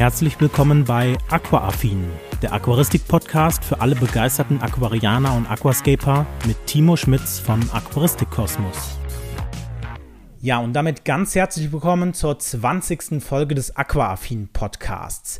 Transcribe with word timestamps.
Herzlich 0.00 0.40
willkommen 0.40 0.86
bei 0.86 1.18
Aquaaffin, 1.28 2.08
der 2.40 2.54
Aquaristik-Podcast 2.54 3.62
für 3.62 3.82
alle 3.82 3.94
begeisterten 3.94 4.62
Aquarianer 4.62 5.34
und 5.34 5.46
Aquascaper 5.46 6.24
mit 6.46 6.56
Timo 6.64 6.96
Schmitz 6.96 7.38
vom 7.38 7.60
Aquaristik 7.70 8.30
Kosmos. 8.30 8.98
Ja, 10.40 10.58
und 10.60 10.72
damit 10.72 11.04
ganz 11.04 11.34
herzlich 11.34 11.70
willkommen 11.70 12.14
zur 12.14 12.38
20. 12.38 13.22
Folge 13.22 13.54
des 13.54 13.76
Aquaaffin 13.76 14.48
Podcasts. 14.50 15.38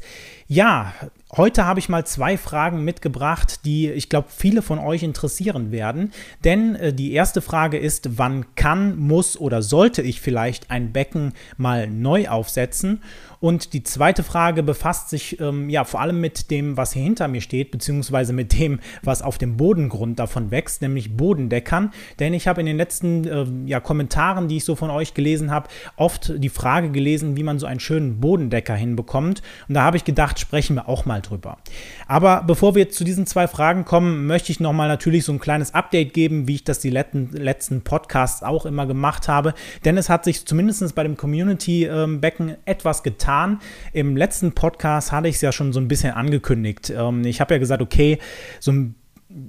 Ja, 0.53 0.93
Heute 1.37 1.65
habe 1.65 1.79
ich 1.79 1.89
mal 1.89 2.05
zwei 2.05 2.37
Fragen 2.37 2.83
mitgebracht, 2.83 3.65
die 3.65 3.89
ich 3.89 4.09
glaube 4.09 4.27
viele 4.37 4.63
von 4.63 4.81
euch 4.81 5.05
interessieren 5.05 5.71
werden. 5.71 6.11
Denn 6.43 6.75
äh, 6.75 6.93
die 6.93 7.13
erste 7.13 7.41
Frage 7.41 7.79
ist, 7.79 8.19
wann 8.19 8.47
kann, 8.57 8.99
muss 8.99 9.39
oder 9.39 9.63
sollte 9.63 10.03
ich 10.03 10.21
vielleicht 10.21 10.73
ein 10.73 10.93
Becken 10.93 11.35
mal 11.57 11.87
neu 11.87 12.29
aufsetzen? 12.29 13.01
Und 13.39 13.75
die 13.75 13.85
zweite 13.85 14.25
Frage 14.25 14.65
befasst 14.65 15.09
sich 15.09 15.41
ähm, 15.41 15.71
ja 15.71 15.85
vor 15.85 16.01
allem 16.01 16.21
mit 16.21 16.51
dem, 16.51 16.77
was 16.77 16.93
hier 16.95 17.05
hinter 17.05 17.29
mir 17.29 17.41
steht, 17.41 17.71
beziehungsweise 17.71 18.33
mit 18.33 18.59
dem, 18.59 18.81
was 19.03 19.23
auf 19.23 19.39
dem 19.39 19.57
Bodengrund 19.57 20.19
davon 20.19 20.51
wächst, 20.51 20.83
nämlich 20.83 21.17
Bodendeckern. 21.17 21.93
Denn 22.19 22.35
ich 22.35 22.49
habe 22.49 22.61
in 22.61 22.67
den 22.67 22.77
letzten 22.77 23.25
äh, 23.25 23.47
ja, 23.67 23.79
Kommentaren, 23.79 24.49
die 24.49 24.57
ich 24.57 24.65
so 24.65 24.75
von 24.75 24.91
euch 24.91 25.15
gelesen 25.15 25.53
habe, 25.53 25.69
oft 25.95 26.33
die 26.37 26.49
Frage 26.49 26.91
gelesen, 26.91 27.37
wie 27.37 27.45
man 27.45 27.61
so 27.61 27.67
einen 27.67 27.81
schönen 27.81 28.21
Bodendecker 28.21 28.75
hinbekommt. 28.75 29.43
Und 29.69 29.75
da 29.75 29.83
habe 29.83 29.97
ich 29.97 30.05
gedacht, 30.05 30.40
sprechen 30.41 30.77
wir 30.77 30.89
auch 30.89 31.05
mal 31.05 31.21
drüber. 31.21 31.59
Aber 32.07 32.43
bevor 32.47 32.75
wir 32.75 32.91
zu 32.91 33.05
diesen 33.05 33.27
zwei 33.27 33.47
Fragen 33.47 33.85
kommen, 33.85 34.27
möchte 34.27 34.51
ich 34.53 34.61
nochmal 34.61 34.89
natürlich 34.89 35.25
so 35.25 35.33
ein 35.33 35.39
kleines 35.39 35.75
Update 35.75 36.15
geben, 36.15 36.49
wie 36.49 36.57
ich 36.57 36.65
das 36.65 36.81
die 36.81 36.91
letzten, 36.91 37.31
letzten 37.33 37.83
Podcasts 37.83 38.43
auch 38.43 38.67
immer 38.67 38.87
gemacht 38.87 39.29
habe. 39.29 39.55
Denn 39.85 39.97
es 39.97 40.09
hat 40.09 40.25
sich 40.25 40.47
zumindest 40.47 40.95
bei 40.95 41.03
dem 41.03 41.17
Community-Becken 41.17 42.57
etwas 42.65 43.03
getan 43.03 43.21
getan. 43.21 43.61
Im 43.93 44.17
letzten 44.17 44.53
Podcast 44.53 45.13
hatte 45.13 45.29
ich 45.29 45.37
es 45.37 45.41
ja 45.41 45.53
schon 45.53 45.73
so 45.73 45.81
ein 45.81 45.89
bisschen 45.89 46.13
angekündigt. 46.13 46.91
Ähm, 46.91 47.25
ich 47.25 47.41
habe 47.41 47.55
ja 47.55 47.59
gesagt, 47.59 47.83
okay, 47.83 48.19
so 48.59 48.73
ein 48.73 48.95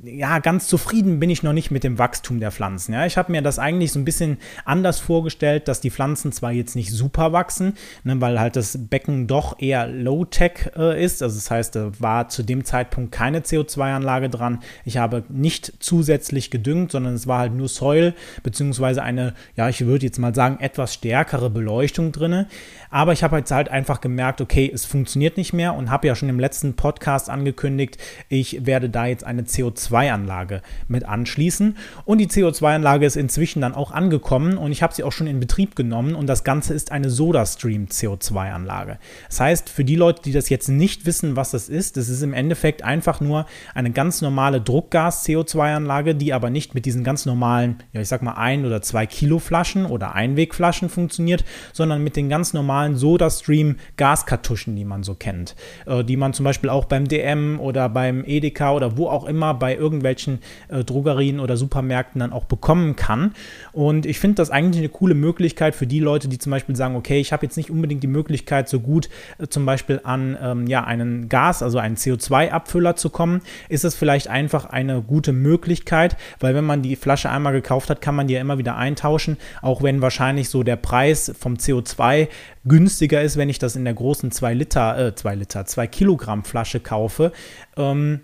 ja, 0.04 0.38
ganz 0.40 0.68
zufrieden 0.68 1.20
bin 1.20 1.32
ich 1.32 1.42
noch 1.42 1.54
nicht 1.54 1.72
mit 1.72 1.84
dem 1.84 1.98
Wachstum 1.98 2.40
der 2.40 2.52
Pflanzen. 2.52 2.94
Ja, 2.94 3.06
ich 3.06 3.18
habe 3.18 3.32
mir 3.32 3.42
das 3.42 3.58
eigentlich 3.58 3.92
so 3.92 4.00
ein 4.00 4.06
bisschen 4.06 4.38
anders 4.64 5.00
vorgestellt, 5.00 5.68
dass 5.68 5.82
die 5.82 5.90
Pflanzen 5.90 6.32
zwar 6.32 6.52
jetzt 6.52 6.76
nicht 6.76 6.92
super 6.92 7.34
wachsen, 7.34 7.74
ne, 8.04 8.22
weil 8.22 8.40
halt 8.40 8.56
das 8.56 8.78
Becken 8.90 9.26
doch 9.26 9.60
eher 9.60 9.88
Low-Tech 9.88 10.72
äh, 10.78 11.04
ist. 11.04 11.24
Also 11.24 11.36
das 11.36 11.50
heißt, 11.50 11.76
da 11.76 11.92
war 11.98 12.30
zu 12.30 12.44
dem 12.44 12.64
Zeitpunkt 12.64 13.12
keine 13.12 13.40
CO2-Anlage 13.40 14.30
dran. 14.30 14.60
Ich 14.86 14.98
habe 14.98 15.24
nicht 15.30 15.74
zusätzlich 15.80 16.52
gedüngt, 16.52 16.92
sondern 16.92 17.16
es 17.16 17.26
war 17.26 17.40
halt 17.40 17.54
nur 17.54 17.68
Soil, 17.68 18.14
beziehungsweise 18.44 19.02
eine, 19.02 19.34
ja, 19.56 19.68
ich 19.68 19.86
würde 19.86 20.06
jetzt 20.06 20.20
mal 20.20 20.36
sagen, 20.36 20.60
etwas 20.60 20.94
stärkere 20.94 21.50
Beleuchtung 21.50 22.12
drin. 22.12 22.46
Aber 22.92 23.14
ich 23.14 23.24
habe 23.24 23.38
jetzt 23.38 23.52
halt 23.52 23.70
einfach 23.70 24.02
gemerkt, 24.02 24.42
okay, 24.42 24.70
es 24.72 24.86
funktioniert 24.86 25.38
nicht 25.38 25.54
mehr 25.54 25.74
und 25.74 25.90
habe 25.90 26.08
ja 26.08 26.16
schon 26.16 26.28
im 26.28 26.40
letzten 26.40 26.76
Podcast 26.76 27.30
angekündigt, 27.30 27.98
ich 28.28 28.66
werde 28.66 28.90
da 28.90 29.06
jetzt 29.06 29.24
eine 29.24 29.44
CO2-Anlage 29.44 30.62
mit 30.90 31.06
anschließen. 31.06 31.78
Und 32.04 32.18
die 32.18 32.28
CO2-Anlage 32.28 33.06
ist 33.06 33.16
inzwischen 33.16 33.62
dann 33.62 33.74
auch 33.74 33.92
angekommen 33.92 34.58
und 34.58 34.74
ich 34.74 34.84
habe 34.84 34.94
sie 34.94 35.04
auch 35.04 35.14
schon 35.14 35.28
in 35.28 35.40
Betrieb 35.40 35.76
genommen 35.78 36.16
und 36.16 36.28
das 36.28 36.44
Ganze 36.44 36.74
ist 36.74 36.92
eine 36.92 37.10
SodaStream 37.10 37.86
CO2-Anlage. 37.86 39.00
Das 39.28 39.40
heißt, 39.40 39.70
für 39.70 39.86
die 39.86 39.96
Leute, 39.96 40.22
die 40.24 40.34
das 40.34 40.50
jetzt 40.50 40.68
nicht 40.68 41.06
wissen, 41.06 41.38
was 41.38 41.52
das 41.52 41.70
ist, 41.70 41.96
das 41.96 42.10
ist 42.10 42.22
im 42.22 42.34
Endeffekt 42.34 42.84
einfach 42.84 43.22
nur 43.22 43.46
eine 43.74 43.92
ganz 43.92 44.22
normale 44.22 44.60
Druckgas-CO2-Anlage, 44.60 46.14
die 46.14 46.34
aber 46.34 46.50
nicht 46.50 46.76
mit 46.76 46.86
diesen 46.86 47.06
ganz 47.06 47.26
normalen, 47.26 47.78
ja 47.94 48.02
ich 48.02 48.10
sag 48.10 48.22
mal 48.22 48.34
ein 48.34 48.66
oder 48.66 48.82
zwei 48.82 49.06
Kilo 49.06 49.40
Flaschen 49.40 49.86
oder 49.86 50.14
Einwegflaschen 50.14 50.90
funktioniert, 50.90 51.46
sondern 51.72 52.04
mit 52.04 52.18
den 52.18 52.28
ganz 52.28 52.54
normalen 52.54 52.81
normalen 52.82 52.96
SodaStream 52.96 53.76
Gaskartuschen, 53.98 54.76
die 54.76 54.86
man 54.86 55.04
so 55.04 55.14
kennt, 55.14 55.56
äh, 55.86 56.04
die 56.04 56.18
man 56.18 56.34
zum 56.34 56.44
Beispiel 56.46 56.70
auch 56.70 56.86
beim 56.86 57.08
DM 57.08 57.60
oder 57.60 57.90
beim 57.90 58.24
Edeka 58.26 58.74
oder 58.74 58.98
wo 58.98 59.08
auch 59.08 59.26
immer 59.26 59.54
bei 59.54 59.76
irgendwelchen 59.76 60.40
äh, 60.70 60.84
Drogerien 60.84 61.40
oder 61.40 61.58
Supermärkten 61.58 62.20
dann 62.20 62.34
auch 62.34 62.46
bekommen 62.46 62.96
kann. 62.96 63.34
Und 63.72 64.06
ich 64.06 64.20
finde 64.20 64.36
das 64.36 64.50
eigentlich 64.50 64.80
eine 64.80 64.90
coole 64.90 65.14
Möglichkeit 65.14 65.76
für 65.76 65.88
die 65.88 66.00
Leute, 66.00 66.28
die 66.28 66.40
zum 66.40 66.52
Beispiel 66.52 66.76
sagen, 66.76 66.96
okay, 66.96 67.20
ich 67.20 67.34
habe 67.34 67.46
jetzt 67.46 67.58
nicht 67.58 67.70
unbedingt 67.70 68.04
die 68.04 68.08
Möglichkeit, 68.08 68.68
so 68.68 68.80
gut 68.80 69.10
äh, 69.38 69.48
zum 69.48 69.66
Beispiel 69.66 70.02
an 70.04 70.38
ähm, 70.42 70.68
ja, 70.68 70.84
einen 70.84 71.30
Gas, 71.30 71.62
also 71.62 71.78
einen 71.78 71.96
CO2-Abfüller 71.96 72.96
zu 72.96 73.10
kommen, 73.10 73.42
ist 73.70 73.86
es 73.86 73.96
vielleicht 73.96 74.28
einfach 74.28 74.66
eine 74.66 75.02
gute 75.02 75.34
Möglichkeit, 75.34 76.18
weil 76.40 76.56
wenn 76.56 76.66
man 76.66 76.82
die 76.82 76.96
Flasche 76.96 77.30
einmal 77.30 77.54
gekauft 77.54 77.90
hat, 77.90 78.02
kann 78.02 78.16
man 78.16 78.28
die 78.28 78.34
ja 78.34 78.42
immer 78.42 78.58
wieder 78.58 78.76
eintauschen, 78.76 79.38
auch 79.62 79.84
wenn 79.84 80.02
wahrscheinlich 80.02 80.50
so 80.50 80.64
der 80.64 80.76
Preis 80.76 81.32
vom 81.38 81.56
CO2 81.56 82.28
günstiger 82.72 83.22
ist, 83.22 83.36
wenn 83.36 83.50
ich 83.50 83.60
das 83.60 83.76
in 83.76 83.84
der 83.84 83.94
großen 83.94 84.32
2 84.32 84.54
Liter, 84.54 85.08
äh, 85.08 85.14
2 85.14 85.36
Liter, 85.36 85.66
2 85.66 85.88
Kilogramm 85.88 86.46
Flasche 86.46 86.80
kaufe. 86.80 87.34
Ähm, 87.76 88.22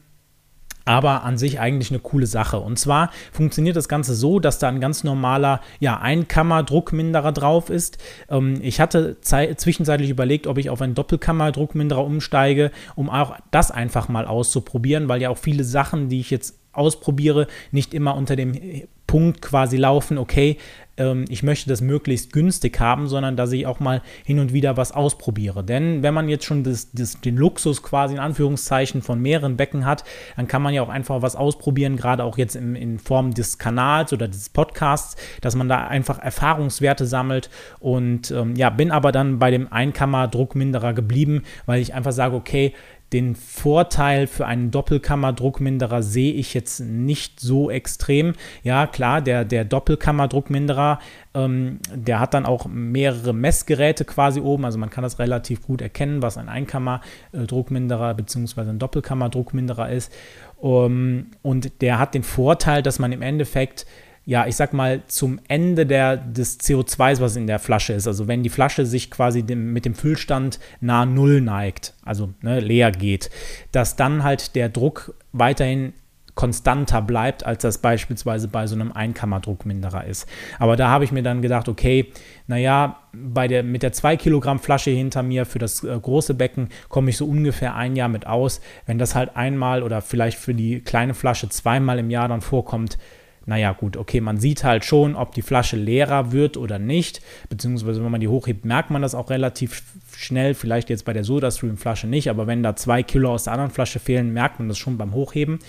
aber 0.85 1.25
an 1.25 1.37
sich 1.37 1.59
eigentlich 1.59 1.91
eine 1.91 1.99
coole 1.99 2.27
Sache. 2.27 2.61
Und 2.61 2.79
zwar 2.79 3.11
funktioniert 3.33 3.75
das 3.75 3.89
Ganze 3.89 4.15
so, 4.15 4.39
dass 4.39 4.57
da 4.57 4.69
ein 4.69 4.79
ganz 4.79 5.03
normaler 5.03 5.59
ja, 5.81 5.99
Einkammer-Druckminderer 5.99 7.33
drauf 7.33 7.69
ist. 7.69 7.97
Ähm, 8.29 8.59
ich 8.61 8.79
hatte 8.79 9.17
zwischenzeitlich 9.19 10.09
überlegt, 10.09 10.47
ob 10.47 10.57
ich 10.57 10.69
auf 10.69 10.81
einen 10.81 10.95
Doppelkammer-Druckminderer 10.95 12.05
umsteige, 12.05 12.71
um 12.95 13.09
auch 13.09 13.35
das 13.51 13.69
einfach 13.69 14.07
mal 14.07 14.25
auszuprobieren, 14.25 15.09
weil 15.09 15.21
ja 15.21 15.29
auch 15.29 15.37
viele 15.37 15.65
Sachen, 15.65 16.07
die 16.07 16.21
ich 16.21 16.31
jetzt 16.31 16.57
ausprobiere, 16.71 17.47
nicht 17.71 17.93
immer 17.93 18.15
unter 18.15 18.37
dem 18.37 18.87
Punkt 19.07 19.41
quasi 19.41 19.75
laufen, 19.75 20.17
okay, 20.17 20.57
ähm, 20.97 21.25
ich 21.29 21.43
möchte 21.43 21.69
das 21.69 21.81
möglichst 21.81 22.33
günstig 22.33 22.79
haben, 22.79 23.07
sondern 23.07 23.35
dass 23.35 23.51
ich 23.51 23.65
auch 23.65 23.79
mal 23.79 24.01
hin 24.23 24.39
und 24.39 24.53
wieder 24.53 24.77
was 24.77 24.91
ausprobiere. 24.91 25.63
Denn 25.63 26.03
wenn 26.03 26.13
man 26.13 26.29
jetzt 26.29 26.45
schon 26.45 26.63
das, 26.63 26.91
das, 26.91 27.21
den 27.21 27.37
Luxus 27.37 27.83
quasi 27.83 28.15
in 28.15 28.19
Anführungszeichen 28.19 29.01
von 29.01 29.21
mehreren 29.21 29.57
Becken 29.57 29.85
hat, 29.85 30.03
dann 30.35 30.47
kann 30.47 30.61
man 30.61 30.73
ja 30.73 30.81
auch 30.81 30.89
einfach 30.89 31.21
was 31.21 31.35
ausprobieren, 31.35 31.97
gerade 31.97 32.23
auch 32.23 32.37
jetzt 32.37 32.55
in, 32.55 32.75
in 32.75 32.99
Form 32.99 33.33
des 33.33 33.57
Kanals 33.57 34.13
oder 34.13 34.27
des 34.27 34.49
Podcasts, 34.49 35.15
dass 35.41 35.55
man 35.55 35.69
da 35.69 35.87
einfach 35.87 36.19
Erfahrungswerte 36.19 37.05
sammelt 37.05 37.49
und 37.79 38.31
ähm, 38.31 38.55
ja, 38.55 38.69
bin 38.69 38.91
aber 38.91 39.11
dann 39.11 39.39
bei 39.39 39.51
dem 39.51 39.71
Einkammer-Druckminderer 39.71 40.93
geblieben, 40.93 41.43
weil 41.65 41.81
ich 41.81 41.93
einfach 41.93 42.11
sage, 42.11 42.35
okay, 42.35 42.73
den 43.13 43.35
Vorteil 43.35 44.27
für 44.27 44.45
einen 44.45 44.69
Doppelkammerdruckminderer 44.69 46.03
sehe 46.03 46.33
ich 46.33 46.53
jetzt 46.53 46.81
nicht 46.81 47.39
so 47.39 47.71
extrem. 47.71 48.33
Ja, 48.63 48.85
klar, 48.85 49.21
der, 49.21 49.45
der 49.45 49.63
Doppelkammerdruckminderer, 49.63 50.99
ähm, 51.33 51.79
der 51.93 52.19
hat 52.19 52.33
dann 52.33 52.45
auch 52.45 52.65
mehrere 52.65 53.33
Messgeräte 53.33 54.03
quasi 54.03 54.41
oben. 54.41 54.65
Also 54.65 54.77
man 54.77 54.89
kann 54.89 55.03
das 55.03 55.19
relativ 55.19 55.61
gut 55.61 55.81
erkennen, 55.81 56.21
was 56.21 56.37
ein 56.37 56.49
Einkammerdruckminderer 56.49 58.13
bzw. 58.13 58.61
ein 58.61 58.79
Doppelkammerdruckminderer 58.79 59.89
ist. 59.89 60.11
Um, 60.59 61.27
und 61.43 61.81
der 61.81 61.99
hat 61.99 62.15
den 62.15 62.23
Vorteil, 62.23 62.81
dass 62.81 62.97
man 62.97 63.11
im 63.11 63.21
Endeffekt 63.21 63.85
ja, 64.27 64.45
ich 64.45 64.57
sag 64.57 64.73
mal, 64.73 65.03
zum 65.07 65.39
Ende 65.47 65.85
der, 65.85 66.17
des 66.17 66.59
CO2s, 66.59 67.21
was 67.21 67.37
in 67.37 67.47
der 67.47 67.59
Flasche 67.59 67.93
ist. 67.93 68.07
Also 68.07 68.27
wenn 68.27 68.43
die 68.43 68.49
Flasche 68.49 68.85
sich 68.85 69.09
quasi 69.09 69.43
dem, 69.43 69.71
mit 69.71 69.85
dem 69.85 69.95
Füllstand 69.95 70.59
nahe 70.81 71.07
Null 71.07 71.39
neigt, 71.39 71.93
also 72.03 72.33
ne, 72.41 72.59
leer 72.59 72.91
geht, 72.91 73.29
dass 73.71 73.95
dann 73.95 74.23
halt 74.23 74.55
der 74.55 74.67
Druck 74.67 75.15
weiterhin 75.31 75.93
konstanter 76.35 77.01
bleibt, 77.01 77.45
als 77.45 77.61
das 77.61 77.77
beispielsweise 77.77 78.49
bei 78.49 78.67
so 78.67 78.75
einem 78.75 78.91
Einkammerdruckminderer 78.91 80.03
ist. 80.03 80.27
Aber 80.59 80.75
da 80.75 80.89
habe 80.89 81.05
ich 81.05 81.13
mir 81.13 81.23
dann 81.23 81.41
gedacht, 81.41 81.69
okay, 81.69 82.11
naja, 82.47 82.99
bei 83.13 83.47
der, 83.47 83.63
mit 83.63 83.81
der 83.81 83.93
2 83.93 84.17
Kilogramm 84.17 84.59
Flasche 84.59 84.91
hinter 84.91 85.23
mir 85.23 85.45
für 85.45 85.59
das 85.59 85.85
äh, 85.85 85.97
große 85.97 86.33
Becken 86.33 86.67
komme 86.89 87.11
ich 87.11 87.17
so 87.17 87.25
ungefähr 87.25 87.75
ein 87.75 87.95
Jahr 87.95 88.09
mit 88.09 88.27
aus. 88.27 88.59
Wenn 88.85 88.97
das 88.97 89.15
halt 89.15 89.37
einmal 89.37 89.83
oder 89.83 90.01
vielleicht 90.01 90.37
für 90.37 90.53
die 90.53 90.81
kleine 90.81 91.13
Flasche 91.13 91.47
zweimal 91.47 91.97
im 91.97 92.09
Jahr 92.09 92.27
dann 92.27 92.41
vorkommt, 92.41 92.97
naja, 93.47 93.71
gut, 93.71 93.95
okay, 93.95 94.19
man 94.19 94.37
sieht 94.37 94.65
halt 94.65 94.83
schon, 94.83 95.15
ob 95.15 95.33
die 95.33 95.41
Flasche 95.41 95.77
leerer 95.77 96.33
wird 96.33 96.57
oder 96.57 96.79
nicht, 96.79 97.21
beziehungsweise 97.49 98.03
wenn 98.03 98.11
man 98.11 98.19
die 98.19 98.27
hochhebt, 98.27 98.65
merkt 98.65 98.91
man 98.91 99.01
das 99.01 99.15
auch 99.15 99.29
relativ 99.29 99.83
schnell, 100.15 100.53
vielleicht 100.53 100.89
jetzt 100.89 101.05
bei 101.05 101.13
der 101.13 101.23
SodaStream-Flasche 101.23 102.07
nicht, 102.07 102.29
aber 102.29 102.45
wenn 102.45 102.61
da 102.61 102.75
zwei 102.75 103.03
Kilo 103.03 103.33
aus 103.33 103.45
der 103.45 103.53
anderen 103.53 103.71
Flasche 103.71 103.99
fehlen, 103.99 104.33
merkt 104.33 104.59
man 104.59 104.67
das 104.67 104.77
schon 104.77 104.97
beim 104.97 105.13
Hochheben. 105.13 105.59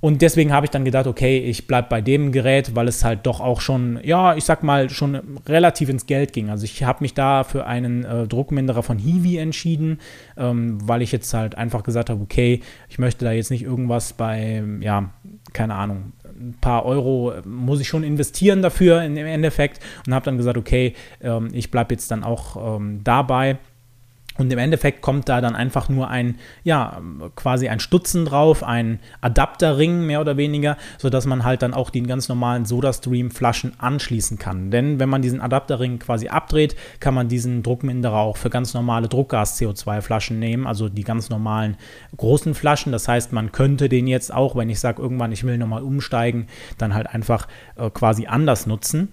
Und 0.00 0.22
deswegen 0.22 0.52
habe 0.52 0.64
ich 0.64 0.70
dann 0.70 0.84
gedacht, 0.84 1.08
okay, 1.08 1.38
ich 1.38 1.66
bleibe 1.66 1.88
bei 1.88 2.00
dem 2.00 2.30
Gerät, 2.30 2.76
weil 2.76 2.86
es 2.86 3.04
halt 3.04 3.26
doch 3.26 3.40
auch 3.40 3.60
schon, 3.60 3.98
ja, 4.04 4.36
ich 4.36 4.44
sag 4.44 4.62
mal, 4.62 4.90
schon 4.90 5.40
relativ 5.46 5.88
ins 5.88 6.06
Geld 6.06 6.32
ging. 6.32 6.50
Also 6.50 6.64
ich 6.64 6.84
habe 6.84 7.02
mich 7.02 7.14
da 7.14 7.42
für 7.42 7.66
einen 7.66 8.04
äh, 8.04 8.28
Druckminderer 8.28 8.84
von 8.84 8.98
Hiwi 8.98 9.38
entschieden, 9.38 9.98
ähm, 10.36 10.78
weil 10.86 11.02
ich 11.02 11.10
jetzt 11.10 11.34
halt 11.34 11.56
einfach 11.56 11.82
gesagt 11.82 12.10
habe, 12.10 12.22
okay, 12.22 12.60
ich 12.88 13.00
möchte 13.00 13.24
da 13.24 13.32
jetzt 13.32 13.50
nicht 13.50 13.64
irgendwas 13.64 14.12
bei, 14.12 14.62
ja, 14.80 15.10
keine 15.52 15.74
Ahnung, 15.74 16.12
ein 16.38 16.56
paar 16.60 16.84
Euro 16.84 17.32
muss 17.44 17.80
ich 17.80 17.88
schon 17.88 18.04
investieren 18.04 18.62
dafür 18.62 19.02
im 19.02 19.16
Endeffekt 19.16 19.80
und 20.06 20.14
habe 20.14 20.24
dann 20.24 20.36
gesagt, 20.36 20.56
okay, 20.56 20.94
ähm, 21.20 21.48
ich 21.52 21.72
bleibe 21.72 21.94
jetzt 21.94 22.10
dann 22.12 22.22
auch 22.22 22.76
ähm, 22.76 23.00
dabei 23.02 23.58
Und 24.38 24.52
im 24.52 24.58
Endeffekt 24.58 25.02
kommt 25.02 25.28
da 25.28 25.40
dann 25.40 25.56
einfach 25.56 25.88
nur 25.88 26.08
ein, 26.08 26.36
ja, 26.62 27.00
quasi 27.34 27.68
ein 27.68 27.80
Stutzen 27.80 28.24
drauf, 28.24 28.62
ein 28.62 29.00
Adapterring 29.20 30.06
mehr 30.06 30.20
oder 30.20 30.36
weniger, 30.36 30.76
sodass 30.96 31.26
man 31.26 31.44
halt 31.44 31.62
dann 31.62 31.74
auch 31.74 31.90
die 31.90 32.02
ganz 32.04 32.28
normalen 32.28 32.64
SodaStream-Flaschen 32.64 33.72
anschließen 33.78 34.38
kann. 34.38 34.70
Denn 34.70 35.00
wenn 35.00 35.08
man 35.08 35.22
diesen 35.22 35.40
Adapterring 35.40 35.98
quasi 35.98 36.28
abdreht, 36.28 36.76
kann 37.00 37.14
man 37.14 37.28
diesen 37.28 37.64
Druckminderer 37.64 38.18
auch 38.18 38.36
für 38.36 38.48
ganz 38.48 38.74
normale 38.74 39.08
Druckgas-CO2-Flaschen 39.08 40.38
nehmen, 40.38 40.66
also 40.66 40.88
die 40.88 41.04
ganz 41.04 41.30
normalen 41.30 41.76
großen 42.16 42.54
Flaschen. 42.54 42.92
Das 42.92 43.08
heißt, 43.08 43.32
man 43.32 43.50
könnte 43.50 43.88
den 43.88 44.06
jetzt 44.06 44.32
auch, 44.32 44.54
wenn 44.54 44.70
ich 44.70 44.78
sage, 44.78 45.02
irgendwann 45.02 45.32
ich 45.32 45.42
will 45.42 45.58
nochmal 45.58 45.82
umsteigen, 45.82 46.46
dann 46.78 46.94
halt 46.94 47.08
einfach 47.08 47.48
äh, 47.76 47.90
quasi 47.90 48.26
anders 48.26 48.66
nutzen. 48.66 49.08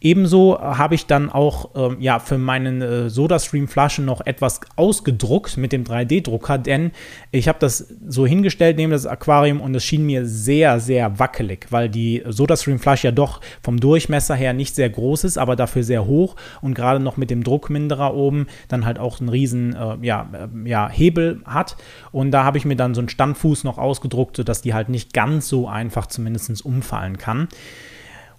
Ebenso 0.00 0.60
habe 0.60 0.94
ich 0.94 1.06
dann 1.06 1.28
auch 1.28 1.70
ähm, 1.74 1.96
ja, 2.00 2.20
für 2.20 2.38
meinen 2.38 2.82
äh, 2.82 3.10
SodaStream-Flaschen 3.10 4.04
noch 4.04 4.24
etwas 4.24 4.60
ausgedruckt 4.76 5.56
mit 5.56 5.72
dem 5.72 5.82
3D-Drucker, 5.82 6.58
denn 6.58 6.92
ich 7.32 7.48
habe 7.48 7.58
das 7.58 7.94
so 8.06 8.24
hingestellt 8.24 8.76
neben 8.76 8.92
das 8.92 9.06
Aquarium 9.06 9.60
und 9.60 9.74
es 9.74 9.84
schien 9.84 10.06
mir 10.06 10.24
sehr, 10.24 10.78
sehr 10.78 11.18
wackelig, 11.18 11.66
weil 11.70 11.88
die 11.88 12.22
SodaStream-Flasche 12.26 13.08
ja 13.08 13.12
doch 13.12 13.40
vom 13.60 13.80
Durchmesser 13.80 14.36
her 14.36 14.52
nicht 14.52 14.76
sehr 14.76 14.88
groß 14.88 15.24
ist, 15.24 15.36
aber 15.36 15.56
dafür 15.56 15.82
sehr 15.82 16.06
hoch 16.06 16.36
und 16.62 16.74
gerade 16.74 17.00
noch 17.00 17.16
mit 17.16 17.30
dem 17.30 17.42
Druckminderer 17.42 18.14
oben 18.14 18.46
dann 18.68 18.86
halt 18.86 19.00
auch 19.00 19.18
einen 19.18 19.28
riesen 19.28 19.74
äh, 19.74 19.96
ja, 20.02 20.28
äh, 20.32 20.68
ja, 20.68 20.88
Hebel 20.88 21.40
hat. 21.44 21.76
Und 22.12 22.30
da 22.30 22.44
habe 22.44 22.58
ich 22.58 22.64
mir 22.64 22.76
dann 22.76 22.94
so 22.94 23.00
einen 23.00 23.08
Standfuß 23.08 23.64
noch 23.64 23.78
ausgedruckt, 23.78 24.36
sodass 24.36 24.62
die 24.62 24.74
halt 24.74 24.88
nicht 24.90 25.12
ganz 25.12 25.48
so 25.48 25.66
einfach 25.66 26.06
zumindest 26.06 26.64
umfallen 26.64 27.18
kann. 27.18 27.48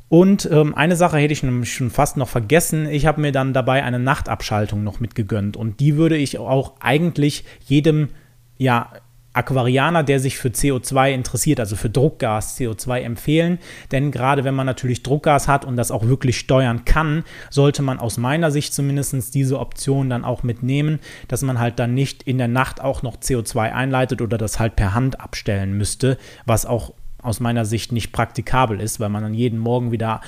Und 0.09 0.50
ähm, 0.51 0.73
eine 0.75 0.95
Sache 0.95 1.17
hätte 1.17 1.33
ich 1.33 1.44
nämlich 1.44 1.71
schon 1.71 1.91
fast 1.91 2.17
noch 2.17 2.27
vergessen. 2.27 2.88
Ich 2.88 3.06
habe 3.06 3.21
mir 3.21 3.31
dann 3.31 3.53
dabei 3.53 3.83
eine 3.83 4.00
Nachtabschaltung 4.00 4.83
noch 4.83 5.00
mitgegönnt. 5.00 5.56
Und 5.56 5.79
die 5.79 5.95
würde 5.95 6.17
ich 6.17 6.39
auch 6.39 6.73
eigentlich 6.79 7.45
jedem, 7.67 8.09
ja, 8.57 8.91
Aquarianer, 9.31 10.03
der 10.03 10.19
sich 10.19 10.39
für 10.39 10.50
CO2 10.50 11.13
interessiert, 11.13 11.59
also 11.59 11.75
für 11.75 11.89
Druckgas 11.89 12.57
CO2 12.57 13.01
empfehlen. 13.01 13.59
Denn 13.91 14.11
gerade 14.11 14.44
wenn 14.44 14.56
man 14.56 14.65
natürlich 14.65 15.03
Druckgas 15.03 15.47
hat 15.47 15.65
und 15.65 15.77
das 15.77 15.91
auch 15.91 16.07
wirklich 16.07 16.39
steuern 16.39 16.83
kann, 16.83 17.23
sollte 17.51 17.83
man 17.83 18.00
aus 18.00 18.17
meiner 18.17 18.50
Sicht 18.50 18.73
zumindest 18.73 19.35
diese 19.35 19.59
Option 19.59 20.09
dann 20.09 20.25
auch 20.25 20.41
mitnehmen, 20.41 21.00
dass 21.27 21.44
man 21.44 21.59
halt 21.59 21.77
dann 21.77 21.94
nicht 21.94 22.23
in 22.23 22.39
der 22.39 22.47
Nacht 22.47 22.81
auch 22.81 23.03
noch 23.03 23.17
CO2 23.17 23.71
einleitet 23.71 24.21
oder 24.21 24.39
das 24.39 24.59
halt 24.59 24.75
per 24.75 24.95
Hand 24.95 25.19
abstellen 25.19 25.77
müsste, 25.77 26.17
was 26.45 26.65
auch 26.65 26.94
aus 27.21 27.39
meiner 27.39 27.66
Sicht 27.66 27.92
nicht 27.92 28.12
praktikabel 28.12 28.80
ist, 28.80 29.00
weil 29.00 29.10
man 29.10 29.24
dann 29.24 29.33
jeden 29.33 29.60
Morgen 29.60 29.92
wieder 29.92 30.21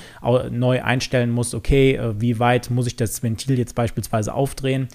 neu 0.50 0.82
einstellen 0.82 1.30
muss, 1.30 1.54
okay, 1.54 1.94
äh, 1.96 2.20
wie 2.20 2.38
weit 2.38 2.70
muss 2.70 2.86
ich 2.86 2.96
das 2.96 3.22
Ventil 3.22 3.58
jetzt 3.58 3.74
beispielsweise 3.74 4.34
aufdrehen. 4.34 4.88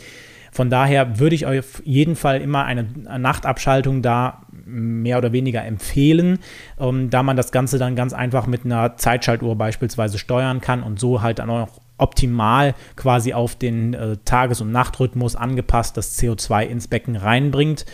Von 0.52 0.70
daher 0.70 1.20
würde 1.20 1.36
ich 1.36 1.46
auf 1.46 1.84
jeden 1.86 2.16
Fall 2.16 2.42
immer 2.42 2.66
eine 2.66 2.88
Nachtabschaltung 3.20 4.02
da 4.02 4.42
mehr 4.66 5.18
oder 5.18 5.32
weniger 5.32 5.64
empfehlen, 5.64 6.40
ähm, 6.80 7.10
da 7.10 7.22
man 7.22 7.38
das 7.38 7.52
Ganze 7.52 7.78
dann 7.78 7.96
ganz 7.96 8.14
einfach 8.14 8.48
mit 8.48 8.66
einer 8.66 8.98
Zeitschaltuhr 8.98 9.56
beispielsweise 9.56 10.18
steuern 10.18 10.62
kann 10.62 10.84
und 10.84 11.00
so 11.00 11.22
halt 11.22 11.40
dann 11.40 11.50
auch 11.50 11.80
optimal 11.98 12.76
quasi 12.96 13.34
auf 13.34 13.56
den 13.56 13.94
äh, 13.94 14.18
Tages- 14.26 14.62
und 14.62 14.72
Nachtrhythmus 14.72 15.36
angepasst 15.36 15.98
das 15.98 16.18
CO2 16.20 16.66
ins 16.66 16.88
Becken 16.88 17.16
reinbringt. 17.16 17.86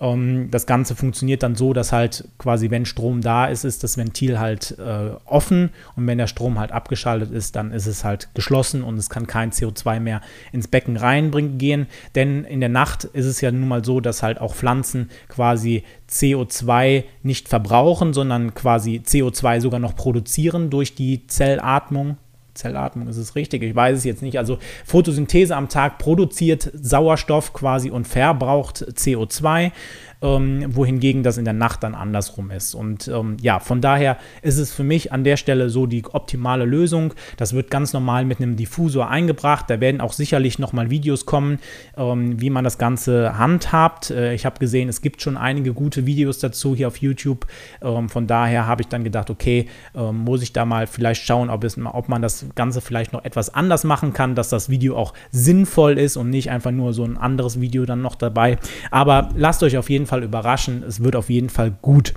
Ähm, 0.00 0.48
das 0.50 0.66
Ganze 0.66 0.96
funktioniert 0.96 1.42
dann 1.42 1.54
so, 1.54 1.72
dass 1.72 1.92
halt 1.92 2.28
quasi, 2.38 2.70
wenn 2.70 2.86
Strom 2.86 3.20
da 3.20 3.46
ist, 3.46 3.64
ist 3.64 3.84
das 3.84 3.96
Ventil 3.96 4.38
halt 4.38 4.76
äh, 4.78 5.10
offen 5.26 5.70
und 5.96 6.06
wenn 6.06 6.18
der 6.18 6.26
Strom 6.26 6.58
halt 6.58 6.72
abgeschaltet 6.72 7.30
ist, 7.30 7.56
dann 7.56 7.72
ist 7.72 7.86
es 7.86 8.04
halt 8.04 8.28
geschlossen 8.34 8.82
und 8.82 8.96
es 8.96 9.10
kann 9.10 9.26
kein 9.26 9.52
CO2 9.52 10.00
mehr 10.00 10.20
ins 10.52 10.68
Becken 10.68 10.96
reinbringen 10.96 11.58
gehen. 11.58 11.86
Denn 12.14 12.44
in 12.44 12.60
der 12.60 12.68
Nacht 12.68 13.04
ist 13.04 13.26
es 13.26 13.40
ja 13.40 13.52
nun 13.52 13.68
mal 13.68 13.84
so, 13.84 14.00
dass 14.00 14.22
halt 14.22 14.40
auch 14.40 14.54
Pflanzen 14.54 15.10
quasi 15.28 15.84
CO2 16.08 17.04
nicht 17.22 17.48
verbrauchen, 17.48 18.12
sondern 18.12 18.54
quasi 18.54 19.02
CO2 19.04 19.60
sogar 19.60 19.80
noch 19.80 19.94
produzieren 19.94 20.70
durch 20.70 20.94
die 20.94 21.26
Zellatmung, 21.26 22.16
Zellatmung 22.54 23.08
ist 23.08 23.16
es 23.16 23.34
richtig, 23.34 23.62
ich 23.62 23.74
weiß 23.74 23.98
es 23.98 24.04
jetzt 24.04 24.22
nicht. 24.22 24.38
Also 24.38 24.58
Photosynthese 24.84 25.56
am 25.56 25.68
Tag 25.68 25.98
produziert 25.98 26.70
Sauerstoff 26.74 27.52
quasi 27.52 27.90
und 27.90 28.06
verbraucht 28.06 28.84
CO2 28.94 29.72
ähm, 30.22 30.64
wohingegen 30.74 31.22
das 31.22 31.38
in 31.38 31.44
der 31.44 31.54
Nacht 31.54 31.82
dann 31.82 31.94
andersrum 31.94 32.50
ist. 32.50 32.74
Und 32.74 33.08
ähm, 33.08 33.36
ja, 33.40 33.58
von 33.58 33.80
daher 33.80 34.18
ist 34.42 34.58
es 34.58 34.72
für 34.72 34.84
mich 34.84 35.12
an 35.12 35.24
der 35.24 35.36
Stelle 35.36 35.70
so 35.70 35.86
die 35.86 36.04
optimale 36.04 36.64
Lösung. 36.64 37.14
Das 37.36 37.54
wird 37.54 37.70
ganz 37.70 37.92
normal 37.92 38.24
mit 38.24 38.38
einem 38.38 38.56
Diffusor 38.56 39.08
eingebracht. 39.08 39.66
Da 39.68 39.80
werden 39.80 40.00
auch 40.00 40.12
sicherlich 40.12 40.58
nochmal 40.58 40.90
Videos 40.90 41.26
kommen, 41.26 41.58
ähm, 41.96 42.40
wie 42.40 42.50
man 42.50 42.64
das 42.64 42.78
Ganze 42.78 43.38
handhabt. 43.38 44.10
Äh, 44.10 44.34
ich 44.34 44.44
habe 44.44 44.58
gesehen, 44.58 44.88
es 44.88 45.00
gibt 45.00 45.22
schon 45.22 45.36
einige 45.36 45.72
gute 45.72 46.06
Videos 46.06 46.38
dazu 46.38 46.74
hier 46.74 46.88
auf 46.88 46.98
YouTube. 46.98 47.46
Ähm, 47.80 48.08
von 48.08 48.26
daher 48.26 48.66
habe 48.66 48.82
ich 48.82 48.88
dann 48.88 49.04
gedacht, 49.04 49.30
okay, 49.30 49.66
ähm, 49.94 50.18
muss 50.18 50.42
ich 50.42 50.52
da 50.52 50.64
mal 50.64 50.86
vielleicht 50.86 51.24
schauen, 51.24 51.48
ob, 51.48 51.64
es, 51.64 51.78
ob 51.78 52.08
man 52.08 52.20
das 52.20 52.46
Ganze 52.54 52.80
vielleicht 52.80 53.12
noch 53.12 53.24
etwas 53.24 53.52
anders 53.54 53.84
machen 53.84 54.12
kann, 54.12 54.34
dass 54.34 54.50
das 54.50 54.68
Video 54.68 54.96
auch 54.96 55.14
sinnvoll 55.30 55.98
ist 55.98 56.16
und 56.16 56.30
nicht 56.30 56.50
einfach 56.50 56.70
nur 56.70 56.92
so 56.92 57.04
ein 57.04 57.16
anderes 57.16 57.60
Video 57.60 57.86
dann 57.86 58.02
noch 58.02 58.14
dabei. 58.14 58.58
Aber 58.90 59.30
lasst 59.34 59.62
euch 59.62 59.78
auf 59.78 59.88
jeden 59.88 60.06
Fall 60.06 60.09
Fall 60.10 60.22
überraschen. 60.22 60.82
Es 60.82 61.02
wird 61.02 61.16
auf 61.16 61.30
jeden 61.30 61.48
Fall 61.48 61.70
gut. 61.70 62.14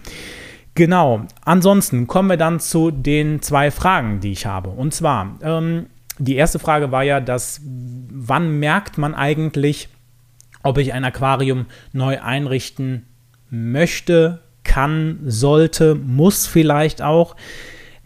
Genau. 0.75 1.25
Ansonsten 1.45 2.07
kommen 2.07 2.30
wir 2.30 2.38
dann 2.38 2.60
zu 2.60 2.92
den 2.92 3.42
zwei 3.42 3.72
Fragen, 3.72 4.19
die 4.19 4.31
ich 4.31 4.45
habe. 4.45 4.69
Und 4.69 4.94
zwar, 4.94 5.38
ähm, 5.44 5.86
die 6.18 6.36
erste 6.36 6.60
Frage 6.60 6.92
war 6.92 7.04
ja, 7.04 7.19
dass 7.19 7.62
wann 7.63 8.60
merkt 8.60 8.98
man 8.98 9.13
eigentlich, 9.13 9.90
ob 10.63 10.78
ich 10.78 10.94
ein 10.94 11.04
Aquarium 11.04 11.66
neu 11.92 12.19
einrichten 12.22 13.06
möchte, 13.50 14.42
kann, 14.63 15.19
sollte, 15.25 15.95
muss 15.95 16.48
vielleicht 16.48 17.01
auch. 17.01 17.36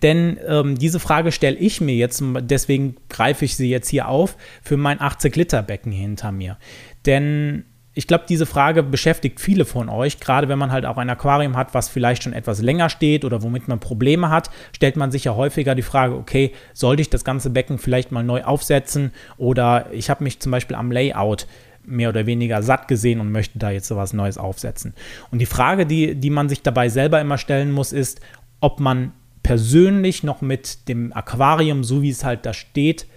Denn 0.04 0.38
ähm, 0.48 0.78
diese 0.78 1.00
Frage 1.00 1.32
stelle 1.32 1.58
ich 1.58 1.82
mir 1.82 1.96
jetzt, 1.96 2.22
deswegen 2.42 2.96
greife 3.10 3.46
ich 3.46 3.56
sie 3.56 3.70
jetzt 3.70 3.90
hier 3.90 4.08
auf, 4.08 4.38
für 4.62 4.78
mein 4.78 5.00
80-Liter-Becken 5.00 5.92
hinter 5.92 6.32
mir. 6.32 6.58
Denn 7.06 7.64
ich 7.98 8.06
glaube, 8.06 8.26
diese 8.30 8.46
Frage 8.46 8.84
beschäftigt 8.84 9.40
viele 9.40 9.66
von 9.66 9.90
euch. 9.90 10.20
Gerade 10.20 10.48
wenn 10.48 10.60
man 10.60 10.72
halt 10.72 10.86
auch 10.86 10.98
ein 10.98 11.10
Aquarium 11.10 11.58
hat, 11.58 11.74
was 11.74 11.90
vielleicht 11.90 12.22
schon 12.22 12.32
etwas 12.32 12.62
länger 12.62 12.90
steht 12.90 13.26
oder 13.26 13.42
womit 13.42 13.68
man 13.68 13.80
Probleme 13.80 14.30
hat, 14.30 14.52
stellt 14.72 14.98
man 14.98 15.10
sich 15.10 15.24
ja 15.24 15.34
häufiger 15.36 15.74
die 15.74 15.82
Frage, 15.82 16.14
okay, 16.14 16.54
sollte 16.76 17.02
ich 17.02 17.10
das 17.10 17.24
ganze 17.24 17.50
Becken 17.50 17.80
vielleicht 17.80 18.12
mal 18.12 18.24
neu 18.24 18.44
aufsetzen? 18.44 19.14
Oder 19.38 19.88
ich 19.92 20.12
habe 20.12 20.24
mich 20.24 20.40
zum 20.40 20.52
Beispiel 20.52 20.76
am 20.76 20.92
Layout 20.92 21.48
mehr 21.86 22.10
oder 22.10 22.28
weniger 22.28 22.62
satt 22.62 22.88
gesehen 22.88 23.20
und 23.20 23.32
möchte 23.32 23.58
da 23.58 23.72
jetzt 23.72 23.88
sowas 23.88 24.14
Neues 24.14 24.38
aufsetzen. 24.38 24.94
Und 25.32 25.40
die 25.40 25.48
Frage, 25.48 25.88
die, 25.88 26.14
die 26.14 26.30
man 26.30 26.50
sich 26.50 26.62
dabei 26.62 26.90
selber 26.90 27.20
immer 27.20 27.40
stellen 27.40 27.72
muss, 27.72 27.94
ist, 27.94 28.22
ob 28.60 28.80
man 28.80 29.12
persönlich 29.42 30.22
noch 30.22 30.42
mit 30.42 30.88
dem 30.88 31.14
Aquarium, 31.14 31.84
so 31.84 32.04
wie 32.04 32.12
es 32.12 32.24
halt 32.24 32.46
da 32.46 32.54
steht, 32.54 33.08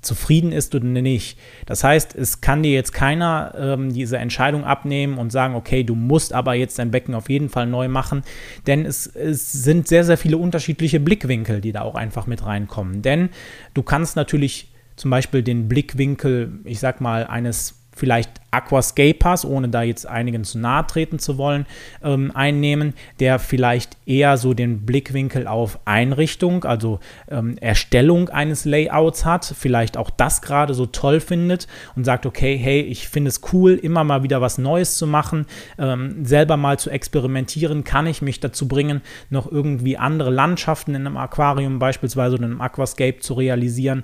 zufrieden 0.00 0.52
ist 0.52 0.74
oder 0.74 0.86
nicht. 0.86 1.38
Das 1.66 1.84
heißt, 1.84 2.14
es 2.14 2.40
kann 2.40 2.62
dir 2.62 2.72
jetzt 2.72 2.92
keiner 2.92 3.54
ähm, 3.56 3.92
diese 3.92 4.18
Entscheidung 4.18 4.64
abnehmen 4.64 5.18
und 5.18 5.30
sagen, 5.30 5.54
okay, 5.54 5.84
du 5.84 5.94
musst 5.94 6.32
aber 6.32 6.54
jetzt 6.54 6.78
dein 6.78 6.90
Becken 6.90 7.14
auf 7.14 7.28
jeden 7.28 7.48
Fall 7.48 7.66
neu 7.66 7.88
machen, 7.88 8.22
denn 8.66 8.86
es, 8.86 9.06
es 9.06 9.52
sind 9.52 9.88
sehr, 9.88 10.04
sehr 10.04 10.16
viele 10.16 10.38
unterschiedliche 10.38 11.00
Blickwinkel, 11.00 11.60
die 11.60 11.72
da 11.72 11.82
auch 11.82 11.94
einfach 11.94 12.26
mit 12.26 12.44
reinkommen. 12.44 13.02
Denn 13.02 13.30
du 13.74 13.82
kannst 13.82 14.16
natürlich 14.16 14.68
zum 14.96 15.10
Beispiel 15.10 15.42
den 15.42 15.68
Blickwinkel, 15.68 16.60
ich 16.64 16.78
sag 16.78 17.00
mal, 17.00 17.26
eines 17.26 17.79
vielleicht 18.00 18.40
Aquascapers, 18.50 19.44
ohne 19.44 19.68
da 19.68 19.82
jetzt 19.82 20.06
einigen 20.06 20.42
zu 20.42 20.58
nahe 20.58 20.86
treten 20.86 21.18
zu 21.18 21.38
wollen, 21.38 21.66
ähm, 22.02 22.32
einnehmen, 22.34 22.94
der 23.20 23.38
vielleicht 23.38 23.96
eher 24.06 24.38
so 24.38 24.54
den 24.54 24.84
Blickwinkel 24.86 25.46
auf 25.46 25.78
Einrichtung, 25.84 26.64
also 26.64 26.98
ähm, 27.30 27.58
Erstellung 27.58 28.28
eines 28.30 28.64
Layouts 28.64 29.24
hat, 29.24 29.44
vielleicht 29.44 29.96
auch 29.96 30.10
das 30.10 30.42
gerade 30.42 30.74
so 30.74 30.86
toll 30.86 31.20
findet 31.20 31.68
und 31.94 32.04
sagt, 32.04 32.26
okay, 32.26 32.56
hey, 32.56 32.80
ich 32.80 33.08
finde 33.08 33.28
es 33.28 33.40
cool, 33.52 33.74
immer 33.74 34.02
mal 34.02 34.22
wieder 34.22 34.40
was 34.40 34.58
Neues 34.58 34.96
zu 34.96 35.06
machen, 35.06 35.46
ähm, 35.78 36.24
selber 36.24 36.56
mal 36.56 36.78
zu 36.78 36.90
experimentieren, 36.90 37.84
kann 37.84 38.06
ich 38.06 38.22
mich 38.22 38.40
dazu 38.40 38.66
bringen, 38.66 39.02
noch 39.28 39.50
irgendwie 39.50 39.96
andere 39.98 40.30
Landschaften 40.30 40.94
in 40.94 41.06
einem 41.06 41.18
Aquarium 41.18 41.78
beispielsweise 41.78 42.34
oder 42.34 42.46
in 42.46 42.52
einem 42.52 42.60
Aquascape 42.62 43.20
zu 43.20 43.34
realisieren. 43.34 44.02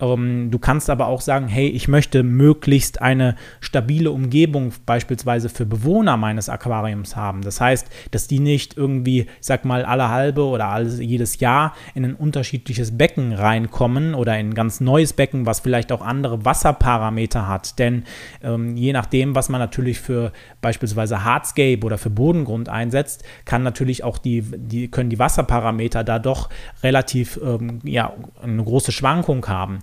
Ähm, 0.00 0.50
du 0.50 0.58
kannst 0.58 0.90
aber 0.90 1.06
auch 1.06 1.20
sagen, 1.20 1.48
hey, 1.48 1.68
ich 1.68 1.88
möchte 1.88 2.22
möglichst 2.22 3.00
eine 3.00 3.36
stabile 3.60 4.10
Umgebung 4.10 4.72
beispielsweise 4.84 5.48
für 5.48 5.66
Bewohner 5.66 6.16
meines 6.16 6.48
Aquariums 6.48 7.16
haben. 7.16 7.42
Das 7.42 7.60
heißt, 7.60 7.88
dass 8.10 8.28
die 8.28 8.40
nicht 8.40 8.76
irgendwie, 8.76 9.20
ich 9.20 9.28
sag 9.40 9.64
mal, 9.64 9.84
alle 9.84 10.08
halbe 10.10 10.44
oder 10.44 10.68
alles, 10.68 11.00
jedes 11.00 11.40
Jahr 11.40 11.74
in 11.94 12.04
ein 12.04 12.14
unterschiedliches 12.14 12.96
Becken 12.96 13.32
reinkommen 13.32 14.14
oder 14.14 14.38
in 14.38 14.50
ein 14.50 14.54
ganz 14.54 14.80
neues 14.80 15.12
Becken, 15.12 15.46
was 15.46 15.60
vielleicht 15.60 15.92
auch 15.92 16.02
andere 16.02 16.44
Wasserparameter 16.44 17.48
hat. 17.48 17.78
Denn 17.78 18.04
ähm, 18.42 18.76
je 18.76 18.92
nachdem, 18.92 19.34
was 19.34 19.48
man 19.48 19.60
natürlich 19.60 20.00
für 20.00 20.32
beispielsweise 20.60 21.24
Hardscape 21.24 21.84
oder 21.84 21.98
für 21.98 22.10
Bodengrund 22.10 22.68
einsetzt, 22.68 23.24
kann 23.44 23.62
natürlich 23.62 24.04
auch 24.04 24.18
die, 24.18 24.42
die 24.42 24.88
können 24.88 25.10
die 25.10 25.18
Wasserparameter 25.18 26.04
da 26.04 26.18
doch 26.18 26.50
relativ 26.82 27.40
ähm, 27.42 27.80
ja, 27.82 28.12
eine 28.42 28.62
große 28.62 28.92
Schwankung 28.92 29.46
haben. 29.46 29.78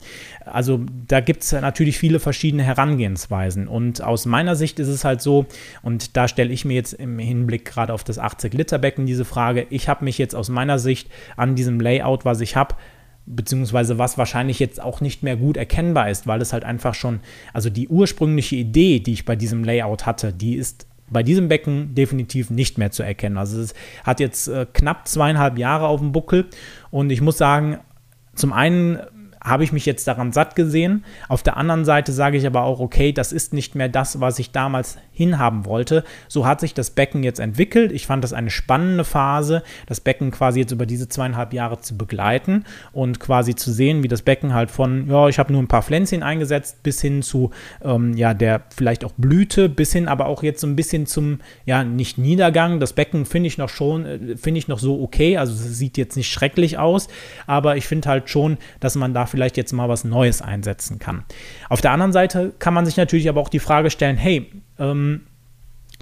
Also 0.45 0.81
da 1.07 1.19
gibt 1.19 1.43
es 1.43 1.51
natürlich 1.51 1.97
viele 1.97 2.19
verschiedene 2.19 2.63
Herangehensweisen. 2.63 3.67
Und 3.67 4.01
aus 4.01 4.25
meiner 4.25 4.55
Sicht 4.55 4.79
ist 4.79 4.87
es 4.87 5.05
halt 5.05 5.21
so, 5.21 5.45
und 5.81 6.17
da 6.17 6.27
stelle 6.27 6.51
ich 6.51 6.65
mir 6.65 6.75
jetzt 6.75 6.93
im 6.93 7.19
Hinblick 7.19 7.65
gerade 7.65 7.93
auf 7.93 8.03
das 8.03 8.19
80-Liter-Becken 8.19 9.05
diese 9.05 9.25
Frage, 9.25 9.67
ich 9.69 9.89
habe 9.89 10.05
mich 10.05 10.17
jetzt 10.17 10.35
aus 10.35 10.49
meiner 10.49 10.79
Sicht 10.79 11.09
an 11.37 11.55
diesem 11.55 11.79
Layout, 11.79 12.25
was 12.25 12.41
ich 12.41 12.55
habe, 12.55 12.75
beziehungsweise 13.25 13.97
was 13.97 14.17
wahrscheinlich 14.17 14.59
jetzt 14.59 14.81
auch 14.81 15.01
nicht 15.01 15.23
mehr 15.23 15.37
gut 15.37 15.57
erkennbar 15.57 16.09
ist, 16.09 16.27
weil 16.27 16.41
es 16.41 16.53
halt 16.53 16.63
einfach 16.65 16.93
schon, 16.93 17.21
also 17.53 17.69
die 17.69 17.87
ursprüngliche 17.87 18.57
Idee, 18.57 18.99
die 18.99 19.13
ich 19.13 19.25
bei 19.25 19.35
diesem 19.35 19.63
Layout 19.63 20.05
hatte, 20.05 20.33
die 20.33 20.55
ist 20.55 20.87
bei 21.09 21.23
diesem 21.23 21.47
Becken 21.47 21.95
definitiv 21.95 22.49
nicht 22.49 22.77
mehr 22.77 22.91
zu 22.91 23.03
erkennen. 23.03 23.37
Also 23.37 23.61
es 23.61 23.73
hat 24.03 24.19
jetzt 24.19 24.47
äh, 24.47 24.65
knapp 24.73 25.07
zweieinhalb 25.07 25.57
Jahre 25.57 25.87
auf 25.87 25.99
dem 25.99 26.11
Buckel 26.11 26.47
und 26.91 27.11
ich 27.11 27.21
muss 27.21 27.37
sagen, 27.37 27.79
zum 28.35 28.51
einen 28.51 28.99
habe 29.43 29.63
ich 29.63 29.71
mich 29.71 29.85
jetzt 29.85 30.07
daran 30.07 30.31
satt 30.31 30.55
gesehen. 30.55 31.03
Auf 31.27 31.43
der 31.43 31.57
anderen 31.57 31.85
Seite 31.85 32.11
sage 32.11 32.37
ich 32.37 32.47
aber 32.47 32.63
auch, 32.63 32.79
okay, 32.79 33.11
das 33.11 33.31
ist 33.33 33.53
nicht 33.53 33.75
mehr 33.75 33.89
das, 33.89 34.19
was 34.19 34.39
ich 34.39 34.51
damals 34.51 34.97
hinhaben 35.11 35.65
wollte. 35.65 36.03
So 36.27 36.45
hat 36.45 36.59
sich 36.59 36.73
das 36.73 36.89
Becken 36.89 37.23
jetzt 37.23 37.39
entwickelt. 37.39 37.91
Ich 37.91 38.07
fand 38.07 38.23
das 38.23 38.33
eine 38.33 38.49
spannende 38.49 39.03
Phase, 39.03 39.63
das 39.85 39.99
Becken 39.99 40.31
quasi 40.31 40.61
jetzt 40.61 40.71
über 40.71 40.85
diese 40.85 41.07
zweieinhalb 41.07 41.53
Jahre 41.53 41.79
zu 41.79 41.97
begleiten 41.97 42.63
und 42.93 43.19
quasi 43.19 43.53
zu 43.55 43.71
sehen, 43.71 44.01
wie 44.01 44.07
das 44.07 44.21
Becken 44.21 44.53
halt 44.53 44.71
von, 44.71 45.07
ja, 45.09 45.27
ich 45.27 45.39
habe 45.39 45.51
nur 45.51 45.61
ein 45.61 45.67
paar 45.67 45.83
Pflänzchen 45.83 46.23
eingesetzt, 46.23 46.81
bis 46.81 47.01
hin 47.01 47.21
zu, 47.21 47.51
ähm, 47.83 48.15
ja, 48.15 48.33
der 48.33 48.63
vielleicht 48.75 49.05
auch 49.05 49.13
Blüte, 49.17 49.69
bis 49.69 49.91
hin 49.93 50.07
aber 50.07 50.25
auch 50.25 50.41
jetzt 50.41 50.61
so 50.61 50.67
ein 50.67 50.75
bisschen 50.75 51.05
zum, 51.05 51.39
ja, 51.65 51.83
nicht 51.83 52.17
Niedergang. 52.17 52.79
Das 52.79 52.93
Becken 52.93 53.25
finde 53.25 53.47
ich 53.47 53.57
noch 53.57 53.69
schon, 53.69 54.05
äh, 54.05 54.37
finde 54.37 54.57
ich 54.57 54.67
noch 54.67 54.79
so 54.79 55.01
okay. 55.01 55.37
Also 55.37 55.53
es 55.53 55.77
sieht 55.77 55.97
jetzt 55.97 56.15
nicht 56.15 56.31
schrecklich 56.31 56.77
aus, 56.77 57.07
aber 57.45 57.77
ich 57.77 57.87
finde 57.87 58.09
halt 58.09 58.29
schon, 58.29 58.57
dass 58.79 58.95
man 58.95 59.13
da 59.13 59.25
vielleicht 59.33 59.57
jetzt 59.57 59.73
mal 59.73 59.89
was 59.89 60.03
Neues 60.03 60.43
einsetzen 60.43 60.99
kann. 60.99 61.23
Auf 61.69 61.81
der 61.81 61.89
anderen 61.89 62.13
Seite 62.13 62.53
kann 62.59 62.75
man 62.75 62.85
sich 62.85 62.97
natürlich 62.97 63.27
aber 63.27 63.41
auch 63.41 63.49
die 63.49 63.57
Frage 63.57 63.89
stellen, 63.89 64.15
hey, 64.15 64.51
ähm, 64.77 65.21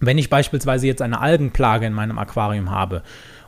wenn 0.02 0.18
ich 0.18 0.30
beispielsweise 0.30 0.86
jetzt 0.86 1.02
eine 1.02 1.22
Algenplage 1.22 1.86
in 1.86 1.94
meinem 1.94 2.20
Aquarium 2.20 2.72
habe 2.72 3.04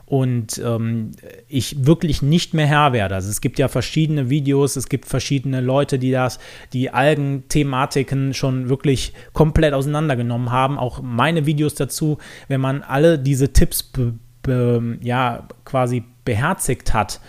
und 0.06 0.56
ähm, 0.64 1.10
ich 1.48 1.84
wirklich 1.84 2.22
nicht 2.22 2.54
mehr 2.54 2.66
Herr 2.66 2.94
werde. 2.94 3.14
Also 3.14 3.28
es 3.28 3.42
gibt 3.42 3.58
ja 3.58 3.68
verschiedene 3.68 4.30
Videos, 4.30 4.76
es 4.76 4.88
gibt 4.88 5.04
verschiedene 5.04 5.60
Leute, 5.60 5.98
die 5.98 6.12
das, 6.12 6.38
die 6.72 6.88
Algenthematiken 6.88 8.32
schon 8.32 8.70
wirklich 8.70 9.12
komplett 9.34 9.74
auseinandergenommen 9.74 10.50
haben. 10.50 10.78
Auch 10.78 11.02
meine 11.02 11.44
Videos 11.44 11.74
dazu, 11.74 12.16
wenn 12.48 12.62
man 12.62 12.80
alle 12.80 13.18
diese 13.18 13.52
Tipps 13.52 13.92
ja 15.02 15.46
quasi 15.66 16.04
beherzigt 16.24 16.94
hat 16.94 17.20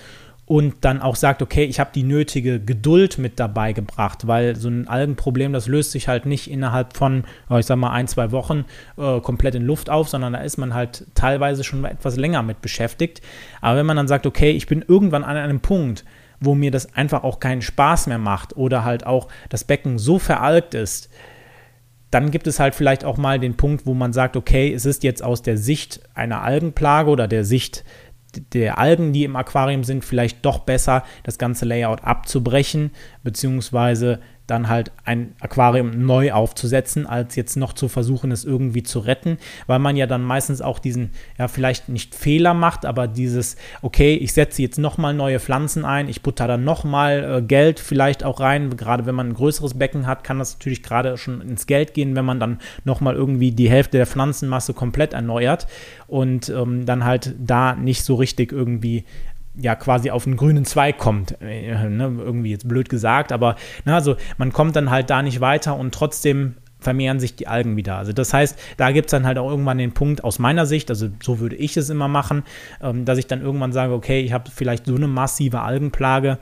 und 0.47 0.75
dann 0.81 1.01
auch 1.01 1.15
sagt, 1.15 1.41
okay, 1.41 1.63
ich 1.63 1.79
habe 1.79 1.89
die 1.93 2.03
nötige 2.03 2.59
Geduld 2.59 3.17
mit 3.17 3.39
dabei 3.39 3.73
gebracht, 3.73 4.27
weil 4.27 4.55
so 4.55 4.69
ein 4.69 4.87
Algenproblem, 4.87 5.53
das 5.53 5.67
löst 5.67 5.91
sich 5.91 6.07
halt 6.07 6.27
nicht 6.27 6.51
innerhalb 6.51 6.95
von, 6.95 7.23
ich 7.49 7.65
sag 7.65 7.77
mal, 7.77 7.91
ein, 7.91 8.07
zwei 8.07 8.31
Wochen 8.31 8.65
äh, 8.97 9.19
komplett 9.21 9.55
in 9.55 9.63
Luft 9.63 9.89
auf, 9.89 10.07
sondern 10.07 10.33
da 10.33 10.39
ist 10.39 10.57
man 10.57 10.75
halt 10.75 11.07
teilweise 11.15 11.63
schon 11.63 11.83
etwas 11.83 12.15
länger 12.15 12.43
mit 12.43 12.61
beschäftigt. 12.61 13.21
Aber 13.59 13.77
wenn 13.77 13.87
man 13.87 13.97
dann 13.97 14.07
sagt, 14.07 14.27
okay, 14.27 14.51
ich 14.51 14.67
bin 14.67 14.85
irgendwann 14.87 15.23
an 15.23 15.35
einem 15.35 15.61
Punkt, 15.61 16.05
wo 16.39 16.53
mir 16.53 16.69
das 16.69 16.93
einfach 16.93 17.23
auch 17.23 17.39
keinen 17.39 17.63
Spaß 17.63 18.05
mehr 18.07 18.19
macht 18.19 18.55
oder 18.55 18.83
halt 18.83 19.05
auch 19.07 19.29
das 19.49 19.63
Becken 19.63 19.97
so 19.97 20.19
veralgt 20.19 20.75
ist, 20.75 21.09
dann 22.11 22.31
gibt 22.31 22.47
es 22.47 22.59
halt 22.59 22.75
vielleicht 22.75 23.03
auch 23.03 23.17
mal 23.17 23.39
den 23.39 23.57
Punkt, 23.57 23.85
wo 23.85 23.93
man 23.93 24.13
sagt, 24.13 24.37
okay, 24.37 24.71
es 24.73 24.85
ist 24.85 25.03
jetzt 25.03 25.23
aus 25.23 25.41
der 25.41 25.57
Sicht 25.57 25.99
einer 26.13 26.43
Algenplage 26.43 27.09
oder 27.09 27.27
der 27.27 27.43
Sicht 27.43 27.83
der 28.53 28.77
Algen, 28.77 29.13
die 29.13 29.23
im 29.23 29.35
Aquarium 29.35 29.83
sind, 29.83 30.05
vielleicht 30.05 30.45
doch 30.45 30.59
besser, 30.59 31.03
das 31.23 31.37
ganze 31.37 31.65
Layout 31.65 32.03
abzubrechen, 32.03 32.91
beziehungsweise 33.23 34.19
dann 34.47 34.69
halt 34.69 34.91
ein 35.03 35.33
Aquarium 35.39 36.05
neu 36.05 36.31
aufzusetzen, 36.31 37.07
als 37.07 37.35
jetzt 37.35 37.55
noch 37.57 37.73
zu 37.73 37.87
versuchen, 37.87 38.31
es 38.31 38.45
irgendwie 38.45 38.83
zu 38.83 38.99
retten, 38.99 39.37
weil 39.67 39.79
man 39.79 39.95
ja 39.95 40.07
dann 40.07 40.23
meistens 40.23 40.61
auch 40.61 40.79
diesen, 40.79 41.11
ja, 41.37 41.47
vielleicht 41.47 41.89
nicht 41.89 42.13
Fehler 42.13 42.53
macht, 42.53 42.85
aber 42.85 43.07
dieses, 43.07 43.55
okay, 43.81 44.15
ich 44.15 44.33
setze 44.33 44.61
jetzt 44.61 44.77
nochmal 44.77 45.13
neue 45.13 45.39
Pflanzen 45.39 45.85
ein, 45.85 46.07
ich 46.07 46.21
butter 46.21 46.47
dann 46.47 46.63
nochmal 46.63 47.37
äh, 47.37 47.41
Geld 47.41 47.79
vielleicht 47.79 48.23
auch 48.23 48.39
rein, 48.39 48.75
gerade 48.77 49.05
wenn 49.05 49.15
man 49.15 49.29
ein 49.29 49.33
größeres 49.33 49.75
Becken 49.75 50.05
hat, 50.05 50.23
kann 50.23 50.39
das 50.39 50.55
natürlich 50.55 50.83
gerade 50.83 51.17
schon 51.17 51.41
ins 51.41 51.65
Geld 51.65 51.93
gehen, 51.93 52.15
wenn 52.15 52.25
man 52.25 52.39
dann 52.39 52.59
nochmal 52.83 53.15
irgendwie 53.15 53.51
die 53.51 53.69
Hälfte 53.69 53.97
der 53.97 54.07
Pflanzenmasse 54.07 54.73
komplett 54.73 55.13
erneuert 55.13 55.67
und 56.07 56.49
ähm, 56.49 56.85
dann 56.85 57.03
halt 57.03 57.35
da 57.39 57.75
nicht 57.75 58.03
so 58.03 58.15
richtig 58.15 58.51
irgendwie 58.51 59.05
ja 59.57 59.75
quasi 59.75 60.11
auf 60.11 60.25
einen 60.25 60.37
grünen 60.37 60.65
Zweig 60.65 60.97
kommt. 60.97 61.39
Äh, 61.41 61.89
ne, 61.89 62.13
irgendwie 62.17 62.51
jetzt 62.51 62.67
blöd 62.67 62.89
gesagt, 62.89 63.31
aber 63.31 63.55
ne, 63.85 63.95
also 63.95 64.15
man 64.37 64.51
kommt 64.51 64.75
dann 64.75 64.91
halt 64.91 65.09
da 65.09 65.21
nicht 65.21 65.41
weiter 65.41 65.75
und 65.75 65.93
trotzdem 65.93 66.55
vermehren 66.79 67.19
sich 67.19 67.35
die 67.35 67.47
Algen 67.47 67.75
wieder. 67.75 67.97
Also 67.97 68.13
das 68.13 68.33
heißt, 68.33 68.57
da 68.77 68.91
gibt 68.91 69.07
es 69.07 69.11
dann 69.11 69.25
halt 69.25 69.37
auch 69.37 69.49
irgendwann 69.49 69.79
den 69.79 69.93
Punkt 69.93 70.23
aus 70.23 70.39
meiner 70.39 70.65
Sicht, 70.65 70.89
also 70.89 71.09
so 71.21 71.39
würde 71.39 71.55
ich 71.55 71.75
es 71.77 71.89
immer 71.89 72.07
machen, 72.07 72.43
ähm, 72.81 73.05
dass 73.05 73.17
ich 73.17 73.27
dann 73.27 73.41
irgendwann 73.41 73.73
sage, 73.73 73.93
okay, 73.93 74.21
ich 74.21 74.33
habe 74.33 74.51
vielleicht 74.53 74.85
so 74.85 74.95
eine 74.95 75.07
massive 75.07 75.61
Algenplage, 75.61 76.37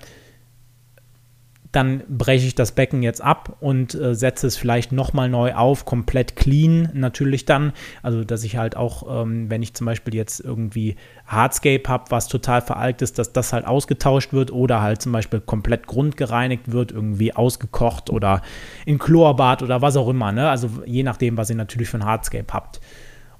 dann 1.74 2.04
breche 2.08 2.46
ich 2.46 2.54
das 2.54 2.72
Becken 2.72 3.02
jetzt 3.02 3.20
ab 3.20 3.58
und 3.60 3.96
äh, 3.96 4.14
setze 4.14 4.46
es 4.46 4.56
vielleicht 4.56 4.92
nochmal 4.92 5.28
neu 5.28 5.56
auf, 5.56 5.86
komplett 5.86 6.36
clean 6.36 6.90
natürlich 6.94 7.46
dann. 7.46 7.74
Also, 8.04 8.24
dass 8.24 8.44
ich 8.44 8.58
halt 8.58 8.78
auch, 8.78 9.24
ähm, 9.24 9.50
wenn 9.50 9.64
ich 9.64 9.74
zum 9.74 9.86
Beispiel 9.86 10.14
jetzt 10.14 10.40
irgendwie 10.40 10.96
Hardscape 11.26 11.84
habe, 11.88 12.06
was 12.10 12.28
total 12.28 12.62
veralkt 12.62 13.02
ist, 13.02 13.18
dass 13.18 13.34
das 13.34 13.54
halt 13.54 13.66
ausgetauscht 13.66 14.34
wird 14.34 14.52
oder 14.52 14.84
halt 14.84 15.02
zum 15.02 15.12
Beispiel 15.14 15.42
komplett 15.42 15.88
grundgereinigt 15.88 16.72
wird, 16.72 16.92
irgendwie 16.92 17.34
ausgekocht 17.34 18.12
oder 18.12 18.44
in 18.86 19.00
Chlorbad 19.00 19.64
oder 19.64 19.82
was 19.82 19.98
auch 19.98 20.10
immer. 20.10 20.32
Ne? 20.32 20.48
Also, 20.48 20.70
je 20.86 21.02
nachdem, 21.02 21.38
was 21.38 21.50
ihr 21.50 21.56
natürlich 21.56 21.90
von 21.90 22.06
Hardscape 22.06 22.54
habt. 22.54 22.82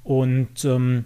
Und 0.02 0.66
ähm, 0.66 1.06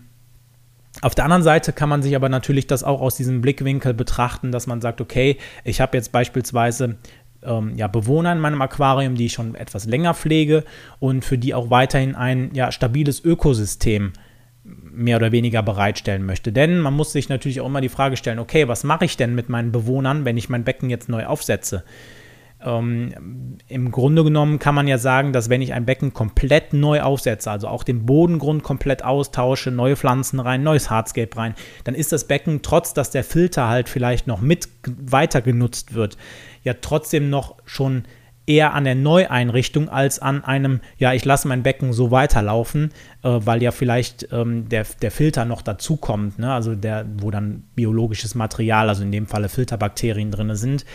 auf 1.01 1.15
der 1.15 1.25
anderen 1.25 1.43
Seite 1.43 1.73
kann 1.73 1.89
man 1.89 2.01
sich 2.01 2.15
aber 2.15 2.29
natürlich 2.29 2.67
das 2.67 2.83
auch 2.83 3.01
aus 3.01 3.15
diesem 3.15 3.41
Blickwinkel 3.41 3.93
betrachten, 3.93 4.51
dass 4.51 4.67
man 4.67 4.81
sagt, 4.81 5.01
okay, 5.01 5.37
ich 5.63 5.79
habe 5.79 5.95
jetzt 5.97 6.11
beispielsweise 6.11 6.97
ähm, 7.43 7.73
ja, 7.75 7.87
Bewohner 7.87 8.31
in 8.31 8.39
meinem 8.39 8.61
Aquarium, 8.61 9.15
die 9.15 9.27
ich 9.27 9.33
schon 9.33 9.55
etwas 9.55 9.85
länger 9.85 10.13
pflege 10.13 10.63
und 10.99 11.23
für 11.23 11.37
die 11.37 11.53
auch 11.53 11.69
weiterhin 11.69 12.15
ein 12.15 12.51
ja, 12.53 12.71
stabiles 12.71 13.23
Ökosystem 13.23 14.13
mehr 14.63 15.17
oder 15.17 15.31
weniger 15.31 15.63
bereitstellen 15.63 16.25
möchte. 16.25 16.51
Denn 16.51 16.79
man 16.79 16.93
muss 16.93 17.13
sich 17.13 17.29
natürlich 17.29 17.61
auch 17.61 17.67
immer 17.67 17.81
die 17.81 17.89
Frage 17.89 18.17
stellen, 18.17 18.39
okay, 18.39 18.67
was 18.67 18.83
mache 18.83 19.05
ich 19.05 19.15
denn 19.15 19.35
mit 19.35 19.49
meinen 19.49 19.71
Bewohnern, 19.71 20.25
wenn 20.25 20.37
ich 20.37 20.49
mein 20.49 20.63
Becken 20.63 20.89
jetzt 20.89 21.09
neu 21.09 21.25
aufsetze? 21.25 21.83
Ähm, 22.67 23.57
Im 23.67 23.91
Grunde 23.91 24.25
genommen 24.25 24.59
kann 24.59 24.75
man 24.75 24.87
ja 24.87 24.97
sagen, 24.97 25.31
dass 25.31 25.49
wenn 25.49 25.61
ich 25.61 25.73
ein 25.73 25.85
Becken 25.85 26.13
komplett 26.13 26.73
neu 26.73 27.01
aufsetze, 27.01 27.49
also 27.49 27.67
auch 27.69 27.83
den 27.83 28.05
Bodengrund 28.05 28.61
komplett 28.61 29.05
austausche, 29.05 29.71
neue 29.71 29.95
Pflanzen 29.95 30.39
rein, 30.39 30.63
neues 30.63 30.89
Hardscape 30.89 31.35
rein, 31.37 31.55
dann 31.85 31.95
ist 31.95 32.11
das 32.11 32.27
Becken, 32.27 32.61
trotz 32.61 32.93
dass 32.93 33.09
der 33.09 33.23
Filter 33.23 33.69
halt 33.69 33.87
vielleicht 33.87 34.27
noch 34.27 34.41
mit 34.41 34.67
weiter 34.85 35.41
genutzt 35.41 35.93
wird, 35.93 36.17
ja 36.63 36.73
trotzdem 36.73 37.29
noch 37.29 37.55
schon 37.65 38.03
eher 38.47 38.73
an 38.73 38.85
der 38.85 38.95
Neueinrichtung 38.95 39.89
als 39.89 40.19
an 40.19 40.43
einem, 40.43 40.79
ja, 40.97 41.13
ich 41.13 41.25
lasse 41.25 41.47
mein 41.49 41.63
Becken 41.63 41.91
so 41.91 42.11
weiterlaufen, 42.11 42.91
äh, 43.23 43.29
weil 43.29 43.61
ja 43.61 43.71
vielleicht 43.71 44.29
ähm, 44.31 44.69
der, 44.69 44.85
der 45.01 45.11
Filter 45.11 45.45
noch 45.45 45.61
dazukommt, 45.61 46.39
ne? 46.39 46.53
also 46.53 46.73
der, 46.73 47.05
wo 47.17 47.29
dann 47.29 47.65
biologisches 47.75 48.35
Material, 48.35 48.87
also 48.89 49.03
in 49.03 49.11
dem 49.11 49.27
Falle 49.27 49.49
Filterbakterien 49.49 50.31
drin 50.31 50.55
sind. 50.55 50.85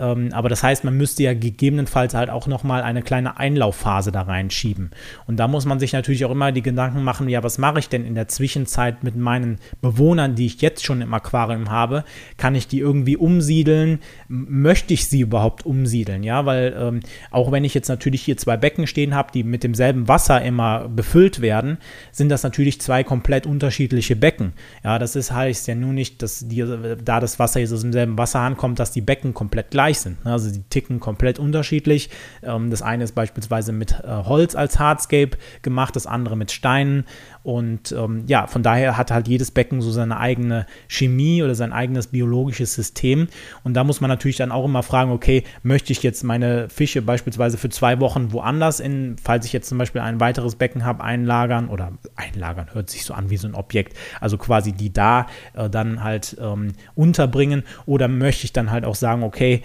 Ähm, 0.00 0.30
aber 0.32 0.48
das 0.48 0.62
heißt, 0.62 0.84
man 0.84 0.96
müsste 0.96 1.22
ja 1.22 1.34
gegebenenfalls 1.34 2.14
halt 2.14 2.30
auch 2.30 2.46
nochmal 2.46 2.82
eine 2.82 3.02
kleine 3.02 3.38
Einlaufphase 3.38 4.10
da 4.10 4.22
reinschieben. 4.22 4.90
Und 5.26 5.36
da 5.36 5.46
muss 5.46 5.66
man 5.66 5.78
sich 5.78 5.92
natürlich 5.92 6.24
auch 6.24 6.30
immer 6.30 6.52
die 6.52 6.62
Gedanken 6.62 7.04
machen, 7.04 7.28
ja, 7.28 7.42
was 7.42 7.58
mache 7.58 7.78
ich 7.78 7.88
denn 7.88 8.04
in 8.04 8.14
der 8.14 8.28
Zwischenzeit 8.28 9.04
mit 9.04 9.16
meinen 9.16 9.58
Bewohnern, 9.80 10.34
die 10.34 10.46
ich 10.46 10.62
jetzt 10.62 10.84
schon 10.84 11.02
im 11.02 11.12
Aquarium 11.12 11.70
habe? 11.70 12.04
Kann 12.36 12.54
ich 12.54 12.66
die 12.66 12.78
irgendwie 12.78 13.16
umsiedeln? 13.16 14.00
Möchte 14.28 14.94
ich 14.94 15.08
sie 15.08 15.20
überhaupt 15.20 15.66
umsiedeln? 15.66 16.22
Ja, 16.22 16.46
weil 16.46 16.74
ähm, 16.78 17.00
auch 17.30 17.52
wenn 17.52 17.64
ich 17.64 17.74
jetzt 17.74 17.88
natürlich 17.88 18.22
hier 18.22 18.36
zwei 18.36 18.56
Becken 18.56 18.86
stehen 18.86 19.14
habe, 19.14 19.32
die 19.32 19.44
mit 19.44 19.62
demselben 19.62 20.08
Wasser 20.08 20.42
immer 20.42 20.88
befüllt 20.88 21.40
werden, 21.40 21.78
sind 22.12 22.30
das 22.30 22.42
natürlich 22.42 22.80
zwei 22.80 23.04
komplett 23.04 23.46
unterschiedliche 23.46 24.16
Becken. 24.16 24.52
Ja, 24.82 24.98
das 24.98 25.16
ist, 25.16 25.32
heißt 25.32 25.68
ja 25.68 25.74
nur 25.74 25.92
nicht, 25.92 26.22
dass 26.22 26.48
die, 26.48 26.64
da 27.04 27.20
das 27.20 27.38
Wasser 27.38 27.60
jetzt 27.60 27.72
aus 27.72 27.82
demselben 27.82 28.16
Wasser 28.18 28.40
ankommt, 28.40 28.78
dass 28.78 28.92
die 28.92 29.00
Becken 29.00 29.34
komplett 29.34 29.70
gleich 29.70 29.89
gleich 29.90 30.00
sind. 30.00 30.24
Ne? 30.24 30.32
Also 30.32 30.50
die 30.50 30.62
ticken 30.62 31.00
komplett 31.00 31.38
unterschiedlich. 31.38 32.10
Ähm, 32.42 32.70
das 32.70 32.82
eine 32.82 33.04
ist 33.04 33.14
beispielsweise 33.14 33.72
mit 33.72 33.92
äh, 33.92 34.06
Holz 34.06 34.54
als 34.54 34.78
Hardscape 34.78 35.36
gemacht, 35.62 35.96
das 35.96 36.06
andere 36.06 36.36
mit 36.36 36.52
Steinen. 36.52 37.04
Und 37.42 37.92
ähm, 37.92 38.24
ja, 38.26 38.46
von 38.46 38.62
daher 38.62 38.96
hat 38.96 39.10
halt 39.10 39.28
jedes 39.28 39.50
Becken 39.50 39.80
so 39.80 39.90
seine 39.90 40.18
eigene 40.18 40.66
Chemie 40.88 41.42
oder 41.42 41.54
sein 41.54 41.72
eigenes 41.72 42.08
biologisches 42.08 42.74
System. 42.74 43.28
Und 43.64 43.74
da 43.74 43.84
muss 43.84 44.00
man 44.00 44.08
natürlich 44.08 44.36
dann 44.36 44.52
auch 44.52 44.64
immer 44.64 44.82
fragen, 44.82 45.10
okay, 45.10 45.44
möchte 45.62 45.92
ich 45.92 46.02
jetzt 46.02 46.22
meine 46.22 46.68
Fische 46.68 47.02
beispielsweise 47.02 47.56
für 47.56 47.70
zwei 47.70 47.98
Wochen 48.00 48.32
woanders 48.32 48.80
in, 48.80 49.16
falls 49.22 49.46
ich 49.46 49.52
jetzt 49.52 49.68
zum 49.68 49.78
Beispiel 49.78 50.02
ein 50.02 50.20
weiteres 50.20 50.56
Becken 50.56 50.84
habe, 50.84 51.02
einlagern 51.02 51.68
oder 51.68 51.92
einlagern, 52.14 52.68
hört 52.72 52.90
sich 52.90 53.04
so 53.04 53.14
an 53.14 53.30
wie 53.30 53.36
so 53.36 53.48
ein 53.48 53.54
Objekt, 53.54 53.96
also 54.20 54.36
quasi 54.36 54.72
die 54.72 54.92
da 54.92 55.26
äh, 55.54 55.70
dann 55.70 56.04
halt 56.04 56.36
ähm, 56.40 56.72
unterbringen 56.94 57.62
oder 57.86 58.08
möchte 58.08 58.44
ich 58.44 58.52
dann 58.52 58.70
halt 58.70 58.84
auch 58.84 58.94
sagen, 58.94 59.22
okay, 59.22 59.62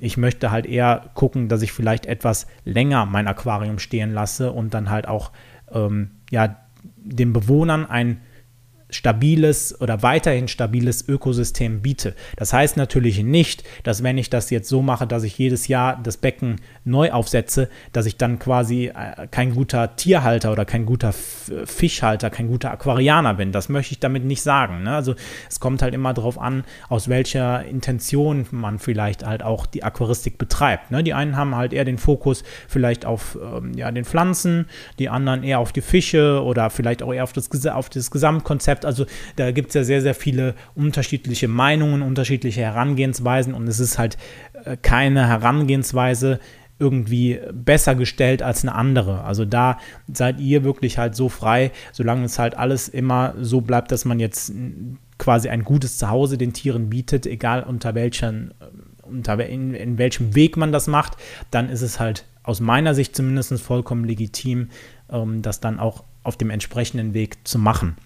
ich 0.00 0.16
möchte 0.16 0.50
halt 0.50 0.66
eher 0.66 1.10
gucken, 1.14 1.48
dass 1.48 1.62
ich 1.62 1.72
vielleicht 1.72 2.06
etwas 2.06 2.46
länger 2.64 3.06
mein 3.06 3.26
Aquarium 3.26 3.78
stehen 3.78 4.12
lasse 4.12 4.52
und 4.52 4.74
dann 4.74 4.90
halt 4.90 5.08
auch 5.08 5.32
ähm, 5.72 6.12
ja, 6.30 6.56
den 6.84 7.32
Bewohnern 7.32 7.84
ein 7.88 8.20
stabiles 8.96 9.78
oder 9.80 10.02
weiterhin 10.02 10.48
stabiles 10.48 11.06
Ökosystem 11.06 11.82
biete. 11.82 12.14
Das 12.36 12.52
heißt 12.52 12.76
natürlich 12.76 13.22
nicht, 13.22 13.62
dass 13.82 14.02
wenn 14.02 14.16
ich 14.18 14.30
das 14.30 14.50
jetzt 14.50 14.68
so 14.68 14.80
mache, 14.82 15.06
dass 15.06 15.22
ich 15.22 15.36
jedes 15.38 15.68
Jahr 15.68 16.00
das 16.02 16.16
Becken 16.16 16.56
neu 16.84 17.12
aufsetze, 17.12 17.68
dass 17.92 18.06
ich 18.06 18.16
dann 18.16 18.38
quasi 18.38 18.86
äh, 18.86 19.26
kein 19.30 19.54
guter 19.54 19.96
Tierhalter 19.96 20.50
oder 20.50 20.64
kein 20.64 20.86
guter 20.86 21.12
Fischhalter, 21.12 22.30
kein 22.30 22.48
guter 22.48 22.70
Aquarianer 22.70 23.34
bin. 23.34 23.52
Das 23.52 23.68
möchte 23.68 23.92
ich 23.92 24.00
damit 24.00 24.24
nicht 24.24 24.42
sagen. 24.42 24.84
Ne? 24.84 24.94
Also 24.94 25.14
es 25.48 25.60
kommt 25.60 25.82
halt 25.82 25.94
immer 25.94 26.14
darauf 26.14 26.40
an, 26.40 26.64
aus 26.88 27.08
welcher 27.08 27.64
Intention 27.64 28.46
man 28.50 28.78
vielleicht 28.78 29.26
halt 29.26 29.42
auch 29.42 29.66
die 29.66 29.84
Aquaristik 29.84 30.38
betreibt. 30.38 30.90
Ne? 30.90 31.04
Die 31.04 31.12
einen 31.12 31.36
haben 31.36 31.54
halt 31.54 31.74
eher 31.74 31.84
den 31.84 31.98
Fokus 31.98 32.44
vielleicht 32.66 33.04
auf 33.04 33.36
ähm, 33.40 33.74
ja, 33.74 33.90
den 33.90 34.06
Pflanzen, 34.06 34.66
die 34.98 35.10
anderen 35.10 35.42
eher 35.42 35.58
auf 35.58 35.72
die 35.72 35.82
Fische 35.82 36.42
oder 36.42 36.70
vielleicht 36.70 37.02
auch 37.02 37.12
eher 37.12 37.24
auf 37.24 37.34
das, 37.34 37.66
auf 37.66 37.90
das 37.90 38.10
Gesamtkonzept 38.10 38.85
also 38.86 39.06
da 39.36 39.50
gibt 39.50 39.68
es 39.68 39.74
ja 39.74 39.84
sehr, 39.84 40.00
sehr 40.00 40.14
viele 40.14 40.54
unterschiedliche 40.74 41.48
Meinungen, 41.48 42.02
unterschiedliche 42.02 42.62
Herangehensweisen 42.62 43.52
und 43.54 43.68
es 43.68 43.80
ist 43.80 43.98
halt 43.98 44.16
äh, 44.64 44.76
keine 44.76 45.28
Herangehensweise 45.28 46.40
irgendwie 46.78 47.40
besser 47.52 47.94
gestellt 47.94 48.42
als 48.42 48.62
eine 48.62 48.74
andere. 48.74 49.24
Also 49.24 49.44
da 49.44 49.78
seid 50.12 50.40
ihr 50.40 50.62
wirklich 50.62 50.98
halt 50.98 51.14
so 51.14 51.28
frei, 51.28 51.72
solange 51.92 52.24
es 52.24 52.38
halt 52.38 52.56
alles 52.56 52.88
immer 52.88 53.34
so 53.40 53.62
bleibt, 53.62 53.92
dass 53.92 54.04
man 54.04 54.20
jetzt 54.20 54.52
quasi 55.18 55.48
ein 55.48 55.64
gutes 55.64 55.98
Zuhause 55.98 56.36
den 56.36 56.52
Tieren 56.52 56.90
bietet, 56.90 57.26
egal 57.26 57.62
unter 57.62 57.94
welchen, 57.94 58.50
äh, 58.60 59.06
unter 59.06 59.44
in, 59.46 59.74
in 59.74 59.98
welchem 59.98 60.34
Weg 60.34 60.56
man 60.56 60.72
das 60.72 60.86
macht, 60.86 61.16
dann 61.50 61.68
ist 61.68 61.82
es 61.82 61.98
halt 62.00 62.26
aus 62.42 62.60
meiner 62.60 62.94
Sicht 62.94 63.16
zumindest 63.16 63.60
vollkommen 63.60 64.04
legitim, 64.04 64.68
ähm, 65.10 65.42
das 65.42 65.60
dann 65.60 65.80
auch 65.80 66.04
auf 66.22 66.36
dem 66.36 66.50
entsprechenden 66.50 67.14
Weg 67.14 67.46
zu 67.46 67.58
machen. 67.58 67.96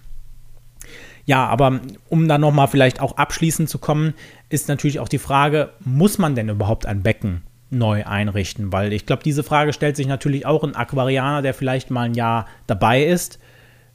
Ja, 1.26 1.46
aber 1.46 1.80
um 2.08 2.28
dann 2.28 2.40
nochmal 2.40 2.68
vielleicht 2.68 3.00
auch 3.00 3.16
abschließend 3.16 3.68
zu 3.68 3.78
kommen, 3.78 4.14
ist 4.48 4.68
natürlich 4.68 5.00
auch 5.00 5.08
die 5.08 5.18
Frage, 5.18 5.70
muss 5.84 6.18
man 6.18 6.34
denn 6.34 6.48
überhaupt 6.48 6.86
ein 6.86 7.02
Becken 7.02 7.42
neu 7.70 8.04
einrichten? 8.04 8.72
Weil 8.72 8.92
ich 8.92 9.06
glaube, 9.06 9.22
diese 9.22 9.42
Frage 9.42 9.72
stellt 9.72 9.96
sich 9.96 10.06
natürlich 10.06 10.46
auch 10.46 10.64
ein 10.64 10.74
Aquarianer, 10.74 11.42
der 11.42 11.54
vielleicht 11.54 11.90
mal 11.90 12.02
ein 12.02 12.14
Jahr 12.14 12.46
dabei 12.66 13.04
ist. 13.04 13.38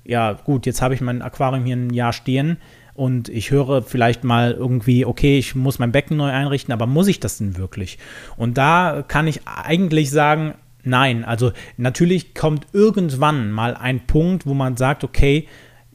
Ja, 0.04 0.34
gut, 0.34 0.66
jetzt 0.66 0.82
habe 0.82 0.94
ich 0.94 1.02
mein 1.02 1.22
Aquarium 1.22 1.66
hier 1.66 1.76
ein 1.76 1.94
Jahr 1.94 2.14
stehen 2.14 2.58
und 2.94 3.28
ich 3.28 3.52
höre 3.52 3.82
vielleicht 3.82 4.24
mal 4.24 4.54
irgendwie, 4.54 5.06
okay, 5.06 5.38
ich 5.38 5.56
muss 5.56 5.80
mein 5.80 5.92
Becken 5.92 6.16
neu 6.16 6.30
einrichten, 6.30 6.72
aber 6.72 6.86
muss 6.86 7.08
ich 7.08 7.20
das 7.20 7.40
denn 7.40 7.58
wirklich? 7.58 7.98
Und 8.38 8.58
da 8.58 9.04
kann 9.06 9.28
ich 9.28 9.42
eigentlich 9.46 10.12
sagen, 10.12 10.54
nein. 10.84 11.26
Also 11.26 11.52
natürlich 11.76 12.34
kommt 12.34 12.68
irgendwann 12.72 13.52
mal 13.52 13.76
ein 13.76 14.08
Punkt, 14.08 14.46
wo 14.46 14.54
man 14.54 14.78
sagt, 14.78 15.04
okay, 15.04 15.48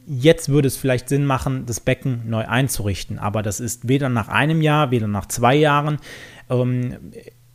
Jetzt 0.05 0.49
würde 0.49 0.67
es 0.67 0.77
vielleicht 0.77 1.09
Sinn 1.09 1.25
machen, 1.25 1.65
das 1.65 1.79
Becken 1.79 2.23
neu 2.27 2.45
einzurichten, 2.45 3.19
aber 3.19 3.43
das 3.43 3.59
ist 3.59 3.87
weder 3.87 4.09
nach 4.09 4.27
einem 4.27 4.61
Jahr, 4.61 4.91
weder 4.91 5.07
nach 5.07 5.27
zwei 5.27 5.55
Jahren. 5.55 5.97
Ähm, 6.49 6.97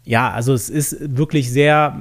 ja, 0.04 0.30
also 0.30 0.54
es 0.54 0.70
ist 0.70 0.96
wirklich 1.16 1.50
sehr 1.50 1.98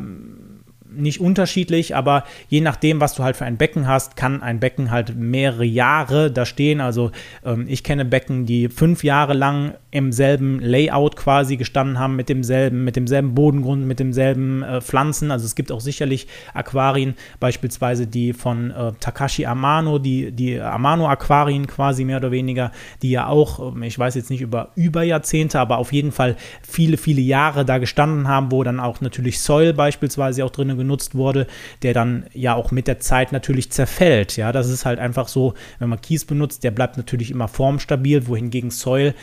nicht 0.97 1.19
unterschiedlich, 1.19 1.95
aber 1.95 2.23
je 2.47 2.61
nachdem, 2.61 3.01
was 3.01 3.15
du 3.15 3.23
halt 3.23 3.35
für 3.35 3.45
ein 3.45 3.57
Becken 3.57 3.87
hast, 3.87 4.15
kann 4.15 4.41
ein 4.41 4.59
Becken 4.59 4.91
halt 4.91 5.15
mehrere 5.15 5.65
Jahre 5.65 6.31
da 6.31 6.45
stehen. 6.45 6.81
Also 6.81 7.11
ähm, 7.43 7.65
ich 7.67 7.83
kenne 7.83 8.05
Becken, 8.05 8.45
die 8.45 8.69
fünf 8.69 9.03
Jahre 9.03 9.33
lang 9.33 9.75
im 9.95 10.11
selben 10.11 10.59
Layout 10.59 11.15
quasi 11.15 11.55
gestanden 11.55 11.97
haben, 11.97 12.17
mit 12.17 12.27
demselben, 12.27 12.83
mit 12.83 12.97
demselben 12.97 13.33
Bodengrund, 13.33 13.87
mit 13.87 14.01
demselben 14.01 14.61
äh, 14.61 14.81
Pflanzen. 14.81 15.31
Also 15.31 15.45
es 15.45 15.55
gibt 15.55 15.71
auch 15.71 15.79
sicherlich 15.79 16.27
Aquarien, 16.53 17.13
beispielsweise 17.39 18.05
die 18.05 18.33
von 18.33 18.71
äh, 18.71 18.91
Takashi 18.99 19.45
Amano, 19.45 19.97
die, 19.97 20.33
die 20.33 20.59
Amano-Aquarien 20.59 21.65
quasi 21.67 22.03
mehr 22.03 22.17
oder 22.17 22.31
weniger, 22.31 22.73
die 23.01 23.11
ja 23.11 23.27
auch, 23.27 23.73
ähm, 23.73 23.83
ich 23.83 23.97
weiß 23.97 24.15
jetzt 24.15 24.29
nicht 24.29 24.41
über 24.41 24.73
über 24.75 25.01
Jahrzehnte, 25.03 25.61
aber 25.61 25.77
auf 25.77 25.93
jeden 25.93 26.11
Fall 26.11 26.35
viele, 26.61 26.97
viele 26.97 27.21
Jahre 27.21 27.63
da 27.63 27.77
gestanden 27.77 28.27
haben, 28.27 28.51
wo 28.51 28.63
dann 28.63 28.81
auch 28.81 28.99
natürlich 28.99 29.39
Soil 29.39 29.71
beispielsweise 29.71 30.43
auch 30.43 30.51
drin 30.51 30.75
genutzt 30.77 31.15
wurde, 31.15 31.47
der 31.83 31.93
dann 31.93 32.25
ja 32.33 32.53
auch 32.53 32.71
mit 32.71 32.87
der 32.87 32.99
Zeit 32.99 33.31
natürlich 33.31 33.71
zerfällt. 33.71 34.35
Ja, 34.35 34.51
das 34.51 34.67
ist 34.67 34.86
halt 34.86 34.99
einfach 34.99 35.29
so, 35.29 35.53
wenn 35.79 35.88
man 35.88 36.01
Kies 36.01 36.25
benutzt, 36.25 36.65
der 36.65 36.71
bleibt 36.71 36.97
natürlich 36.97 37.31
immer 37.31 37.47
formstabil, 37.47 38.27
wohingegen 38.27 38.71
Soil 38.71 39.15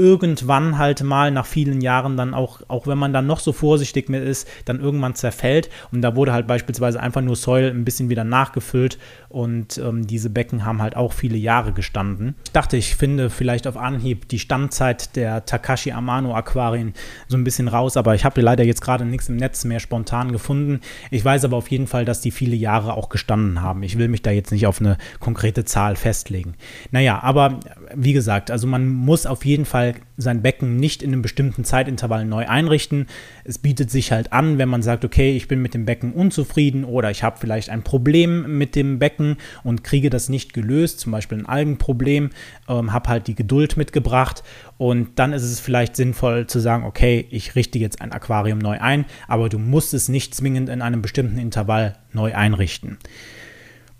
irgendwann 0.00 0.78
halt 0.78 1.02
mal 1.02 1.30
nach 1.30 1.44
vielen 1.44 1.82
Jahren 1.82 2.16
dann 2.16 2.32
auch, 2.32 2.62
auch 2.68 2.86
wenn 2.86 2.96
man 2.96 3.12
dann 3.12 3.26
noch 3.26 3.38
so 3.38 3.52
vorsichtig 3.52 4.08
mit 4.08 4.24
ist, 4.24 4.48
dann 4.64 4.80
irgendwann 4.80 5.14
zerfällt. 5.14 5.68
Und 5.92 6.00
da 6.00 6.16
wurde 6.16 6.32
halt 6.32 6.46
beispielsweise 6.46 6.98
einfach 6.98 7.20
nur 7.20 7.36
Soil 7.36 7.70
ein 7.70 7.84
bisschen 7.84 8.08
wieder 8.08 8.24
nachgefüllt 8.24 8.98
und 9.28 9.78
ähm, 9.78 10.06
diese 10.06 10.30
Becken 10.30 10.64
haben 10.64 10.80
halt 10.80 10.96
auch 10.96 11.12
viele 11.12 11.36
Jahre 11.36 11.72
gestanden. 11.72 12.34
Ich 12.44 12.52
dachte, 12.52 12.76
ich 12.78 12.96
finde 12.96 13.28
vielleicht 13.30 13.66
auf 13.66 13.76
Anhieb 13.76 14.26
die 14.28 14.38
Standzeit 14.38 15.14
der 15.16 15.44
Takashi 15.44 15.92
Amano 15.92 16.34
Aquarien 16.34 16.94
so 17.28 17.36
ein 17.36 17.44
bisschen 17.44 17.68
raus, 17.68 17.96
aber 17.96 18.14
ich 18.14 18.24
habe 18.24 18.40
leider 18.40 18.64
jetzt 18.64 18.80
gerade 18.80 19.04
nichts 19.04 19.28
im 19.28 19.36
Netz 19.36 19.64
mehr 19.64 19.80
spontan 19.80 20.32
gefunden. 20.32 20.80
Ich 21.10 21.24
weiß 21.24 21.44
aber 21.44 21.58
auf 21.58 21.70
jeden 21.70 21.86
Fall, 21.86 22.04
dass 22.04 22.22
die 22.22 22.30
viele 22.30 22.56
Jahre 22.56 22.94
auch 22.94 23.10
gestanden 23.10 23.60
haben. 23.60 23.82
Ich 23.82 23.98
will 23.98 24.08
mich 24.08 24.22
da 24.22 24.30
jetzt 24.30 24.50
nicht 24.50 24.66
auf 24.66 24.80
eine 24.80 24.96
konkrete 25.20 25.64
Zahl 25.64 25.94
festlegen. 25.94 26.54
Naja, 26.90 27.20
aber 27.22 27.60
wie 27.94 28.14
gesagt, 28.14 28.50
also 28.50 28.66
man 28.66 28.88
muss 28.88 29.26
auf 29.26 29.44
jeden 29.44 29.66
Fall 29.66 29.89
sein 30.16 30.42
Becken 30.42 30.76
nicht 30.76 31.02
in 31.02 31.12
einem 31.12 31.22
bestimmten 31.22 31.64
Zeitintervall 31.64 32.24
neu 32.24 32.46
einrichten. 32.46 33.06
Es 33.44 33.58
bietet 33.58 33.90
sich 33.90 34.12
halt 34.12 34.32
an, 34.32 34.58
wenn 34.58 34.68
man 34.68 34.82
sagt, 34.82 35.04
okay, 35.04 35.36
ich 35.36 35.48
bin 35.48 35.62
mit 35.62 35.74
dem 35.74 35.84
Becken 35.84 36.12
unzufrieden 36.12 36.84
oder 36.84 37.10
ich 37.10 37.22
habe 37.22 37.38
vielleicht 37.38 37.70
ein 37.70 37.82
Problem 37.82 38.58
mit 38.58 38.76
dem 38.76 38.98
Becken 38.98 39.36
und 39.64 39.84
kriege 39.84 40.10
das 40.10 40.28
nicht 40.28 40.52
gelöst, 40.52 41.00
zum 41.00 41.12
Beispiel 41.12 41.38
ein 41.38 41.46
Algenproblem, 41.46 42.30
ähm, 42.68 42.92
habe 42.92 43.08
halt 43.08 43.26
die 43.26 43.34
Geduld 43.34 43.76
mitgebracht 43.76 44.42
und 44.78 45.18
dann 45.18 45.32
ist 45.32 45.42
es 45.42 45.60
vielleicht 45.60 45.96
sinnvoll 45.96 46.46
zu 46.46 46.58
sagen, 46.58 46.84
okay, 46.84 47.26
ich 47.30 47.54
richte 47.54 47.78
jetzt 47.78 48.00
ein 48.00 48.12
Aquarium 48.12 48.58
neu 48.58 48.80
ein, 48.80 49.04
aber 49.28 49.48
du 49.48 49.58
musst 49.58 49.94
es 49.94 50.08
nicht 50.08 50.34
zwingend 50.34 50.68
in 50.68 50.82
einem 50.82 51.02
bestimmten 51.02 51.38
Intervall 51.38 51.96
neu 52.12 52.34
einrichten. 52.34 52.98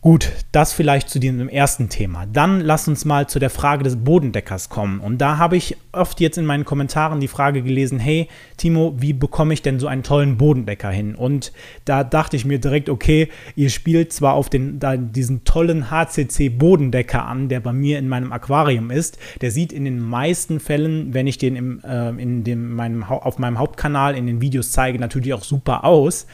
Gut, 0.03 0.33
das 0.51 0.73
vielleicht 0.73 1.11
zu 1.11 1.19
diesem 1.19 1.51
ersten 1.51 1.91
Thema. 1.91 2.25
Dann 2.25 2.61
lass 2.61 2.89
uns 2.89 3.05
mal 3.05 3.29
zu 3.29 3.39
der 3.39 3.51
Frage 3.51 3.85
des 3.85 3.97
Bodendeckers 3.97 4.71
kommen. 4.71 4.99
Und 4.99 5.19
da 5.19 5.37
habe 5.37 5.59
ich 5.59 5.77
oft 5.93 6.21
jetzt 6.21 6.39
in 6.39 6.47
meinen 6.47 6.65
Kommentaren 6.65 7.21
die 7.21 7.29
Frage 7.29 7.61
gelesen, 7.61 7.99
hey 7.99 8.27
Timo, 8.57 8.95
wie 8.97 9.13
bekomme 9.13 9.53
ich 9.53 9.61
denn 9.61 9.79
so 9.79 9.89
einen 9.89 10.03
tollen 10.03 10.39
Bodendecker 10.39 10.89
hin? 10.89 11.15
Und 11.15 11.53
da 11.85 12.03
dachte 12.03 12.37
ich 12.37 12.47
mir 12.47 12.59
direkt, 12.59 12.89
okay, 12.89 13.29
ihr 13.57 13.69
spielt 13.69 14.15
zwar 14.15 14.33
auf 14.33 14.49
den, 14.49 14.79
da 14.79 14.97
diesen 14.97 15.45
tollen 15.45 15.91
HCC 15.91 16.49
Bodendecker 16.49 17.27
an, 17.27 17.51
der 17.51 17.61
bei 17.61 17.75
mir 17.75 17.99
in 17.99 18.09
meinem 18.09 18.33
Aquarium 18.33 18.91
ist. 18.91 19.19
Der 19.43 19.51
sieht 19.51 19.71
in 19.71 19.85
den 19.85 20.01
meisten 20.01 20.61
Fällen, 20.61 21.13
wenn 21.13 21.27
ich 21.27 21.37
den 21.37 21.57
im, 21.57 21.83
äh, 21.85 22.09
in 22.09 22.43
dem, 22.43 22.75
meinem, 22.75 23.05
auf 23.05 23.39
meinem 23.39 23.59
Hauptkanal 23.59 24.17
in 24.17 24.27
den 24.27 24.41
Videos 24.41 24.73
zeige, 24.73 24.99
natürlich 24.99 25.35
auch 25.35 25.45
super 25.45 25.85
aus 25.85 26.27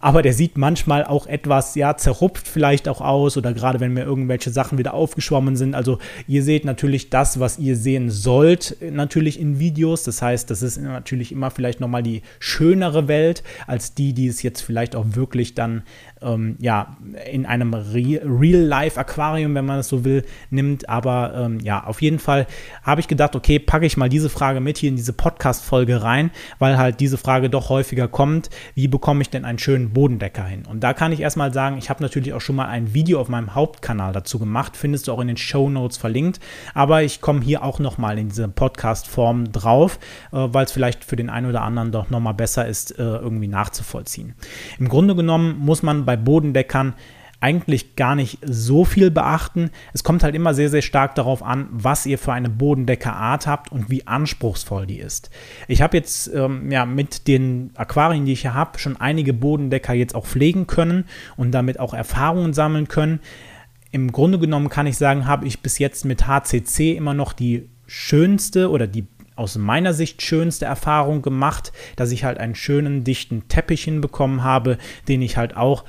aber 0.00 0.22
der 0.22 0.32
sieht 0.32 0.58
manchmal 0.58 1.04
auch 1.04 1.26
etwas, 1.26 1.74
ja, 1.74 1.96
zerrupft 1.96 2.48
vielleicht 2.48 2.88
auch 2.88 3.00
aus 3.00 3.36
oder 3.36 3.52
gerade 3.52 3.80
wenn 3.80 3.92
mir 3.92 4.04
irgendwelche 4.04 4.50
Sachen 4.50 4.78
wieder 4.78 4.94
aufgeschwommen 4.94 5.56
sind. 5.56 5.74
Also 5.74 5.98
ihr 6.28 6.42
seht 6.42 6.64
natürlich 6.64 7.10
das, 7.10 7.40
was 7.40 7.58
ihr 7.58 7.76
sehen 7.76 8.10
sollt, 8.10 8.76
natürlich 8.80 9.40
in 9.40 9.58
Videos. 9.58 10.04
Das 10.04 10.22
heißt, 10.22 10.50
das 10.50 10.62
ist 10.62 10.78
natürlich 10.78 11.32
immer 11.32 11.50
vielleicht 11.50 11.80
nochmal 11.80 12.02
die 12.02 12.22
schönere 12.38 13.08
Welt 13.08 13.42
als 13.66 13.94
die, 13.94 14.12
die 14.12 14.28
es 14.28 14.42
jetzt 14.42 14.60
vielleicht 14.60 14.96
auch 14.96 15.04
wirklich 15.10 15.54
dann 15.54 15.82
ähm, 16.22 16.56
ja, 16.60 16.96
in 17.30 17.46
einem 17.46 17.74
Real-Life-Aquarium, 17.74 19.54
wenn 19.54 19.64
man 19.64 19.80
es 19.80 19.88
so 19.88 20.04
will, 20.04 20.24
nimmt. 20.50 20.88
Aber 20.88 21.34
ähm, 21.36 21.60
ja, 21.60 21.84
auf 21.84 22.02
jeden 22.02 22.18
Fall 22.18 22.46
habe 22.82 23.00
ich 23.00 23.08
gedacht, 23.08 23.36
okay, 23.36 23.58
packe 23.58 23.86
ich 23.86 23.96
mal 23.96 24.08
diese 24.08 24.28
Frage 24.28 24.60
mit 24.60 24.78
hier 24.78 24.88
in 24.88 24.96
diese 24.96 25.12
Podcast-Folge 25.12 26.02
rein, 26.02 26.30
weil 26.58 26.78
halt 26.78 27.00
diese 27.00 27.18
Frage 27.18 27.50
doch 27.50 27.68
häufiger 27.68 28.08
kommt. 28.08 28.50
Wie 28.74 28.88
bekomme 28.88 29.22
ich 29.22 29.30
denn 29.30 29.44
einen 29.44 29.58
schönen 29.58 29.85
Bodendecker 29.92 30.44
hin? 30.44 30.64
Und 30.68 30.80
da 30.80 30.92
kann 30.92 31.12
ich 31.12 31.20
erstmal 31.20 31.52
sagen, 31.52 31.78
ich 31.78 31.90
habe 31.90 32.02
natürlich 32.02 32.32
auch 32.32 32.40
schon 32.40 32.56
mal 32.56 32.66
ein 32.66 32.94
Video 32.94 33.20
auf 33.20 33.28
meinem 33.28 33.54
Hauptkanal 33.54 34.12
dazu 34.12 34.38
gemacht, 34.38 34.76
findest 34.76 35.08
du 35.08 35.12
auch 35.12 35.20
in 35.20 35.28
den 35.28 35.36
Show 35.36 35.68
Notes 35.68 35.96
verlinkt. 35.96 36.40
Aber 36.74 37.02
ich 37.02 37.20
komme 37.20 37.40
hier 37.42 37.62
auch 37.62 37.78
nochmal 37.78 38.18
in 38.18 38.28
diese 38.28 38.48
Podcast-Form 38.48 39.52
drauf, 39.52 39.98
äh, 40.32 40.36
weil 40.36 40.64
es 40.64 40.72
vielleicht 40.72 41.04
für 41.04 41.16
den 41.16 41.30
einen 41.30 41.48
oder 41.48 41.62
anderen 41.62 41.92
doch 41.92 42.10
nochmal 42.10 42.34
besser 42.34 42.66
ist, 42.66 42.98
äh, 42.98 43.02
irgendwie 43.02 43.48
nachzuvollziehen. 43.48 44.34
Im 44.78 44.88
Grunde 44.88 45.14
genommen 45.14 45.58
muss 45.58 45.82
man 45.82 46.04
bei 46.04 46.16
Bodendeckern 46.16 46.94
eigentlich 47.40 47.96
gar 47.96 48.14
nicht 48.14 48.38
so 48.42 48.84
viel 48.84 49.10
beachten. 49.10 49.70
Es 49.92 50.04
kommt 50.04 50.22
halt 50.22 50.34
immer 50.34 50.54
sehr, 50.54 50.70
sehr 50.70 50.82
stark 50.82 51.14
darauf 51.14 51.42
an, 51.42 51.68
was 51.70 52.06
ihr 52.06 52.18
für 52.18 52.32
eine 52.32 52.48
Bodendeckerart 52.48 53.46
habt 53.46 53.70
und 53.70 53.90
wie 53.90 54.06
anspruchsvoll 54.06 54.86
die 54.86 54.98
ist. 54.98 55.30
Ich 55.68 55.82
habe 55.82 55.96
jetzt 55.96 56.28
ähm, 56.34 56.70
ja 56.70 56.86
mit 56.86 57.28
den 57.28 57.70
Aquarien, 57.74 58.24
die 58.24 58.32
ich 58.32 58.42
hier 58.42 58.54
habe, 58.54 58.78
schon 58.78 58.96
einige 58.96 59.32
Bodendecker 59.32 59.92
jetzt 59.92 60.14
auch 60.14 60.26
pflegen 60.26 60.66
können 60.66 61.04
und 61.36 61.52
damit 61.52 61.78
auch 61.78 61.94
Erfahrungen 61.94 62.54
sammeln 62.54 62.88
können. 62.88 63.20
Im 63.92 64.12
Grunde 64.12 64.38
genommen 64.38 64.68
kann 64.68 64.86
ich 64.86 64.96
sagen, 64.96 65.26
habe 65.26 65.46
ich 65.46 65.60
bis 65.60 65.78
jetzt 65.78 66.04
mit 66.04 66.26
HCC 66.26 66.96
immer 66.96 67.14
noch 67.14 67.32
die 67.32 67.68
schönste 67.86 68.70
oder 68.70 68.86
die 68.86 69.06
aus 69.36 69.58
meiner 69.58 69.92
Sicht 69.92 70.22
schönste 70.22 70.64
Erfahrung 70.64 71.22
gemacht, 71.22 71.72
dass 71.94 72.10
ich 72.10 72.24
halt 72.24 72.38
einen 72.38 72.54
schönen, 72.54 73.04
dichten 73.04 73.48
Teppich 73.48 73.84
hinbekommen 73.84 74.42
habe, 74.42 74.78
den 75.08 75.20
ich 75.20 75.36
halt 75.36 75.56
auch 75.56 75.84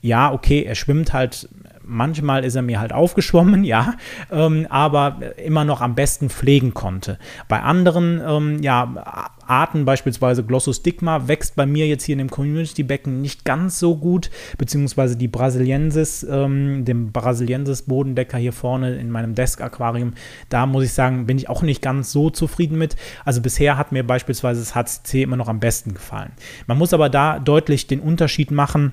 ja, 0.00 0.32
okay, 0.32 0.62
er 0.62 0.74
schwimmt 0.74 1.12
halt 1.12 1.48
manchmal 1.90 2.44
ist 2.44 2.54
er 2.54 2.62
mir 2.62 2.80
halt 2.80 2.92
aufgeschwommen, 2.92 3.64
ja, 3.64 3.94
ähm, 4.30 4.66
aber 4.70 5.18
immer 5.36 5.64
noch 5.64 5.80
am 5.80 5.94
besten 5.94 6.30
pflegen 6.30 6.72
konnte. 6.72 7.18
Bei 7.48 7.60
anderen 7.60 8.22
ähm, 8.26 8.62
ja, 8.62 9.34
Arten, 9.46 9.84
beispielsweise 9.84 10.44
Glossostigma, 10.44 11.26
wächst 11.26 11.56
bei 11.56 11.66
mir 11.66 11.88
jetzt 11.88 12.04
hier 12.04 12.12
in 12.12 12.20
dem 12.20 12.30
Community-Becken 12.30 13.20
nicht 13.20 13.44
ganz 13.44 13.80
so 13.80 13.96
gut, 13.96 14.30
beziehungsweise 14.56 15.16
die 15.16 15.28
Brasiliensis, 15.28 16.24
ähm, 16.30 16.84
dem 16.84 17.10
Brasiliensis-Bodendecker 17.12 18.38
hier 18.38 18.52
vorne 18.52 18.94
in 18.94 19.10
meinem 19.10 19.34
Desk-Aquarium, 19.34 20.12
da 20.48 20.66
muss 20.66 20.84
ich 20.84 20.92
sagen, 20.92 21.26
bin 21.26 21.36
ich 21.36 21.48
auch 21.48 21.62
nicht 21.62 21.82
ganz 21.82 22.12
so 22.12 22.30
zufrieden 22.30 22.78
mit. 22.78 22.94
Also 23.24 23.40
bisher 23.40 23.76
hat 23.76 23.90
mir 23.90 24.06
beispielsweise 24.06 24.60
das 24.60 24.74
HCC 24.74 25.22
immer 25.22 25.36
noch 25.36 25.48
am 25.48 25.58
besten 25.58 25.94
gefallen. 25.94 26.30
Man 26.68 26.78
muss 26.78 26.94
aber 26.94 27.08
da 27.08 27.40
deutlich 27.40 27.88
den 27.88 28.00
Unterschied 28.00 28.52
machen, 28.52 28.92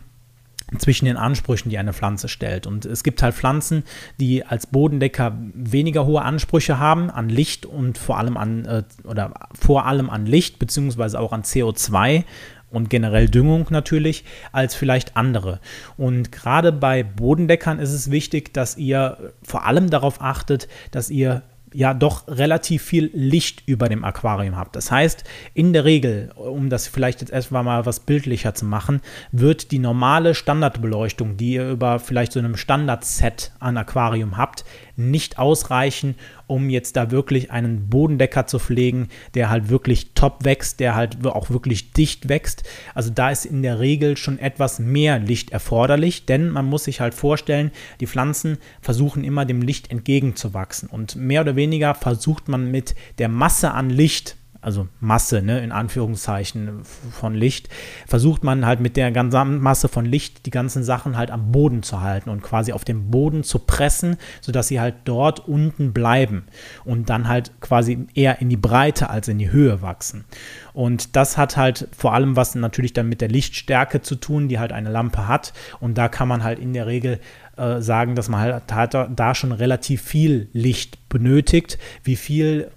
zwischen 0.77 1.06
den 1.06 1.17
Ansprüchen, 1.17 1.69
die 1.69 1.77
eine 1.77 1.93
Pflanze 1.93 2.27
stellt. 2.27 2.67
Und 2.67 2.86
es 2.86 3.03
gibt 3.03 3.23
halt 3.23 3.36
Pflanzen, 3.36 3.84
die 4.19 4.45
als 4.45 4.67
Bodendecker 4.67 5.38
weniger 5.53 6.06
hohe 6.06 6.21
Ansprüche 6.21 6.77
haben 6.80 7.10
an 7.10 7.30
Licht 7.30 7.65
und 7.65 7.97
vor 7.97 8.17
allem 8.17 8.38
an 8.38 8.65
äh, 8.65 8.84
oder 9.06 9.34
vor 9.58 9.86
allem 9.86 10.10
an 10.10 10.25
Licht 10.25 10.60
beziehungsweise 10.60 11.19
auch 11.19 11.32
an 11.32 11.43
CO2 11.43 12.25
und 12.69 12.89
generell 12.89 13.30
Düngung 13.30 13.67
natürlich 13.69 14.25
als 14.51 14.75
vielleicht 14.75 15.15
andere. 15.15 15.60
Und 15.95 16.32
gerade 16.32 16.71
bei 16.71 17.03
Bodendeckern 17.03 17.80
ist 17.80 17.93
es 17.93 18.12
wichtig, 18.12 18.53
dass 18.53 18.77
ihr 18.77 19.34
vor 19.41 19.65
allem 19.65 19.89
darauf 19.89 20.21
achtet, 20.21 20.67
dass 20.91 21.10
ihr 21.10 21.43
ja 21.73 21.93
doch 21.93 22.27
relativ 22.27 22.84
viel 22.84 23.10
Licht 23.13 23.63
über 23.65 23.89
dem 23.89 24.03
Aquarium 24.03 24.56
habt. 24.56 24.75
Das 24.75 24.91
heißt, 24.91 25.23
in 25.53 25.73
der 25.73 25.86
Regel, 25.86 26.30
um 26.36 26.69
das 26.69 26.88
vielleicht 26.88 27.21
jetzt 27.21 27.32
erstmal 27.32 27.63
mal 27.63 27.86
was 27.86 27.99
bildlicher 27.99 28.53
zu 28.53 28.65
machen, 28.65 29.01
wird 29.32 29.71
die 29.71 29.80
normale 29.80 30.36
Standardbeleuchtung, 30.36 31.38
die 31.38 31.53
ihr 31.53 31.69
über 31.69 31.99
vielleicht 31.99 32.32
so 32.32 32.39
einem 32.39 32.56
Standardset 32.56 33.51
an 33.60 33.77
Aquarium 33.77 34.38
habt, 34.38 34.65
nicht 34.97 35.39
ausreichen, 35.39 36.15
um 36.47 36.69
jetzt 36.69 36.95
da 36.95 37.12
wirklich 37.12 37.51
einen 37.51 37.89
Bodendecker 37.89 38.47
zu 38.47 38.60
pflegen, 38.60 39.10
der 39.33 39.49
halt 39.49 39.69
wirklich 39.69 40.12
top 40.13 40.43
wächst, 40.43 40.79
der 40.79 40.95
halt 40.95 41.25
auch 41.25 41.49
wirklich 41.49 41.91
dicht 41.91 42.29
wächst. 42.29 42.63
Also 42.93 43.12
da 43.12 43.29
ist 43.29 43.45
in 43.45 43.62
der 43.62 43.79
Regel 43.79 44.17
schon 44.17 44.39
etwas 44.39 44.79
mehr 44.79 45.19
Licht 45.19 45.51
erforderlich, 45.51 46.25
denn 46.25 46.49
man 46.49 46.65
muss 46.65 46.86
sich 46.86 46.99
halt 46.99 47.13
vorstellen, 47.13 47.71
die 47.99 48.07
Pflanzen 48.07 48.57
versuchen 48.81 49.23
immer 49.23 49.45
dem 49.45 49.62
Licht 49.62 49.91
entgegenzuwachsen 49.91 50.89
und 50.89 51.15
mehr 51.15 51.41
oder 51.41 51.55
weniger 51.55 51.93
versucht 51.93 52.47
man 52.47 52.71
mit 52.71 52.95
der 53.19 53.29
Masse 53.29 53.71
an 53.71 53.89
Licht, 53.89 54.36
also 54.61 54.87
Masse, 54.99 55.41
ne, 55.41 55.59
in 55.59 55.71
Anführungszeichen 55.71 56.83
von 57.11 57.35
Licht, 57.35 57.69
versucht 58.07 58.43
man 58.43 58.65
halt 58.65 58.79
mit 58.79 58.97
der 58.97 59.11
ganzen 59.11 59.59
Masse 59.61 59.87
von 59.87 60.05
Licht 60.05 60.45
die 60.45 60.51
ganzen 60.51 60.83
Sachen 60.83 61.17
halt 61.17 61.31
am 61.31 61.51
Boden 61.51 61.83
zu 61.83 62.01
halten 62.01 62.29
und 62.29 62.41
quasi 62.41 62.73
auf 62.73 62.85
dem 62.85 63.11
Boden 63.11 63.43
zu 63.43 63.59
pressen, 63.59 64.17
sodass 64.41 64.67
sie 64.67 64.79
halt 64.79 64.95
dort 65.05 65.47
unten 65.47 65.93
bleiben 65.93 66.45
und 66.85 67.09
dann 67.09 67.27
halt 67.27 67.51
quasi 67.61 68.07
eher 68.13 68.41
in 68.41 68.49
die 68.49 68.57
Breite 68.57 69.09
als 69.09 69.27
in 69.27 69.37
die 69.37 69.51
Höhe 69.51 69.81
wachsen. 69.81 70.25
Und 70.73 71.15
das 71.15 71.37
hat 71.37 71.57
halt 71.57 71.87
vor 71.97 72.13
allem 72.13 72.35
was 72.35 72.53
natürlich 72.53 72.93
dann 72.93 73.09
mit 73.09 73.21
der 73.21 73.29
Lichtstärke 73.29 74.01
zu 74.01 74.15
tun, 74.15 74.47
die 74.47 74.59
halt 74.59 74.71
eine 74.71 74.91
Lampe 74.91 75.27
hat. 75.27 75.53
Und 75.79 75.97
da 75.97 76.07
kann 76.07 76.27
man 76.27 76.43
halt 76.43 76.59
in 76.59 76.73
der 76.73 76.85
Regel 76.85 77.19
äh, 77.57 77.81
sagen, 77.81 78.13
dass 78.13 78.29
man 78.29 78.41
halt 78.41 78.93
da 78.93 79.33
schon 79.33 79.51
relativ 79.51 80.03
viel 80.03 80.49
Licht 80.53 81.09
benötigt. 81.09 81.79
Wie 82.03 82.15
viel 82.15 82.69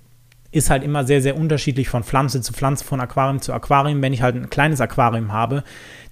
ist 0.52 0.70
halt 0.70 0.82
immer 0.82 1.04
sehr, 1.04 1.22
sehr 1.22 1.36
unterschiedlich 1.36 1.88
von 1.88 2.02
Pflanze 2.02 2.40
zu 2.40 2.52
Pflanze, 2.52 2.84
von 2.84 3.00
Aquarium 3.00 3.40
zu 3.40 3.52
Aquarium. 3.52 4.02
Wenn 4.02 4.12
ich 4.12 4.22
halt 4.22 4.34
ein 4.34 4.50
kleines 4.50 4.80
Aquarium 4.80 5.32
habe, 5.32 5.62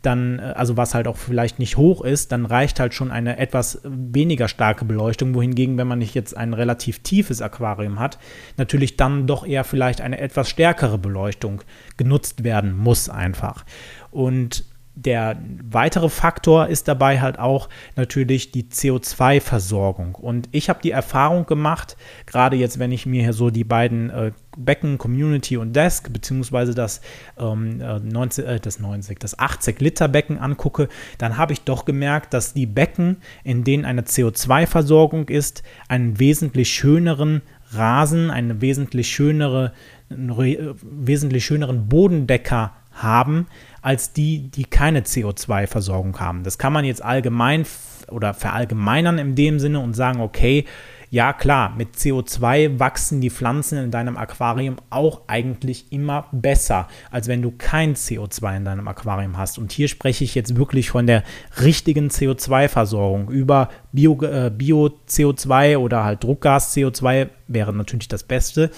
dann, 0.02 0.38
äh, 0.38 0.54
also 0.56 0.76
was 0.76 0.94
halt 0.94 1.08
auch 1.08 1.16
vielleicht 1.16 1.58
nicht 1.58 1.76
hoch 1.76 2.04
ist, 2.04 2.30
dann 2.30 2.46
reicht 2.46 2.78
halt 2.78 2.94
schon 2.94 3.10
eine 3.10 3.38
etwas 3.38 3.80
weniger 3.84 4.48
starke 4.48 4.84
Beleuchtung, 4.84 5.34
wohingegen, 5.34 5.76
wenn 5.76 5.88
man 5.88 5.98
nicht 5.98 6.14
jetzt 6.14 6.36
ein 6.36 6.54
relativ 6.54 7.00
tiefes 7.00 7.42
Aquarium 7.42 7.98
hat, 7.98 8.18
natürlich 8.56 8.96
dann 8.96 9.26
doch 9.26 9.44
eher 9.46 9.64
vielleicht 9.64 10.00
eine 10.00 10.20
etwas 10.20 10.48
stärkere 10.48 10.98
Beleuchtung 10.98 11.62
genutzt 11.96 12.44
werden 12.44 12.76
muss 12.76 13.08
einfach. 13.08 13.64
Und 14.10 14.64
der 15.04 15.36
weitere 15.62 16.08
Faktor 16.08 16.66
ist 16.66 16.88
dabei 16.88 17.20
halt 17.20 17.38
auch 17.38 17.68
natürlich 17.94 18.50
die 18.50 18.64
CO2-Versorgung. 18.64 20.16
Und 20.16 20.48
ich 20.50 20.68
habe 20.68 20.80
die 20.82 20.90
Erfahrung 20.90 21.46
gemacht, 21.46 21.96
gerade 22.26 22.56
jetzt, 22.56 22.80
wenn 22.80 22.90
ich 22.90 23.06
mir 23.06 23.22
hier 23.22 23.32
so 23.32 23.50
die 23.50 23.62
beiden 23.62 24.10
äh, 24.10 24.32
Becken, 24.56 24.98
Community 24.98 25.56
und 25.56 25.76
Desk, 25.76 26.12
beziehungsweise 26.12 26.74
das, 26.74 27.00
ähm, 27.38 27.78
90, 27.78 28.44
äh, 28.44 28.56
äh, 28.56 28.60
das 28.60 28.80
90, 28.80 29.20
das 29.20 29.38
80 29.38 29.80
Liter 29.80 30.08
Becken 30.08 30.38
angucke, 30.38 30.88
dann 31.18 31.36
habe 31.36 31.52
ich 31.52 31.60
doch 31.62 31.84
gemerkt, 31.84 32.34
dass 32.34 32.54
die 32.54 32.66
Becken, 32.66 33.18
in 33.44 33.62
denen 33.62 33.84
eine 33.84 34.02
CO2-Versorgung 34.02 35.28
ist, 35.28 35.62
einen 35.86 36.18
wesentlich 36.18 36.70
schöneren 36.70 37.42
Rasen, 37.70 38.30
eine 38.30 38.60
wesentlich 38.60 39.08
schönere, 39.08 39.72
einen 40.10 40.74
wesentlich 40.82 41.44
schöneren 41.44 41.88
Bodendecker 41.88 42.72
haben, 43.02 43.46
als 43.82 44.12
die, 44.12 44.50
die 44.50 44.64
keine 44.64 45.00
CO2-Versorgung 45.00 46.18
haben. 46.20 46.44
Das 46.44 46.58
kann 46.58 46.72
man 46.72 46.84
jetzt 46.84 47.02
allgemein 47.02 47.64
oder 48.10 48.34
verallgemeinern 48.34 49.18
in 49.18 49.34
dem 49.34 49.58
Sinne 49.58 49.80
und 49.80 49.94
sagen, 49.94 50.20
okay, 50.20 50.64
ja 51.10 51.32
klar, 51.32 51.74
mit 51.76 51.94
CO2 51.96 52.78
wachsen 52.78 53.20
die 53.20 53.30
Pflanzen 53.30 53.78
in 53.78 53.90
deinem 53.90 54.16
Aquarium 54.16 54.76
auch 54.90 55.22
eigentlich 55.26 55.90
immer 55.90 56.26
besser, 56.32 56.86
als 57.10 57.28
wenn 57.28 57.40
du 57.40 57.52
kein 57.56 57.94
CO2 57.94 58.58
in 58.58 58.64
deinem 58.66 58.88
Aquarium 58.88 59.38
hast. 59.38 59.58
Und 59.58 59.72
hier 59.72 59.88
spreche 59.88 60.24
ich 60.24 60.34
jetzt 60.34 60.56
wirklich 60.56 60.90
von 60.90 61.06
der 61.06 61.24
richtigen 61.62 62.08
CO2-Versorgung. 62.08 63.30
Über 63.30 63.70
Bio-CO2 63.92 64.46
äh, 64.46 64.50
Bio 64.50 65.80
oder 65.80 66.04
halt 66.04 66.24
Druckgas-CO2 66.24 67.28
wäre 67.46 67.72
natürlich 67.72 68.08
das 68.08 68.22
Beste 68.22 68.70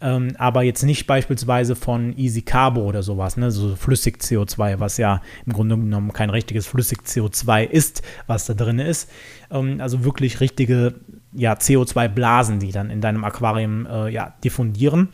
ähm, 0.00 0.34
aber 0.38 0.62
jetzt 0.62 0.82
nicht 0.82 1.06
beispielsweise 1.06 1.76
von 1.76 2.16
Easy 2.16 2.42
Carbo 2.42 2.82
oder 2.82 3.02
sowas, 3.02 3.36
ne, 3.36 3.50
so 3.50 3.76
flüssig 3.76 4.18
CO2, 4.18 4.78
was 4.80 4.96
ja 4.96 5.20
im 5.46 5.52
Grunde 5.52 5.76
genommen 5.76 6.12
kein 6.12 6.30
richtiges 6.30 6.66
flüssig 6.66 7.00
CO2 7.04 7.64
ist, 7.64 8.02
was 8.26 8.46
da 8.46 8.54
drin 8.54 8.78
ist. 8.78 9.10
Ähm, 9.50 9.80
also 9.80 10.04
wirklich 10.04 10.40
richtige 10.40 10.94
ja, 11.32 11.54
CO2-Blasen, 11.54 12.58
die 12.58 12.72
dann 12.72 12.90
in 12.90 13.00
deinem 13.00 13.24
Aquarium 13.24 13.86
äh, 13.86 14.08
ja, 14.10 14.34
diffundieren. 14.44 15.08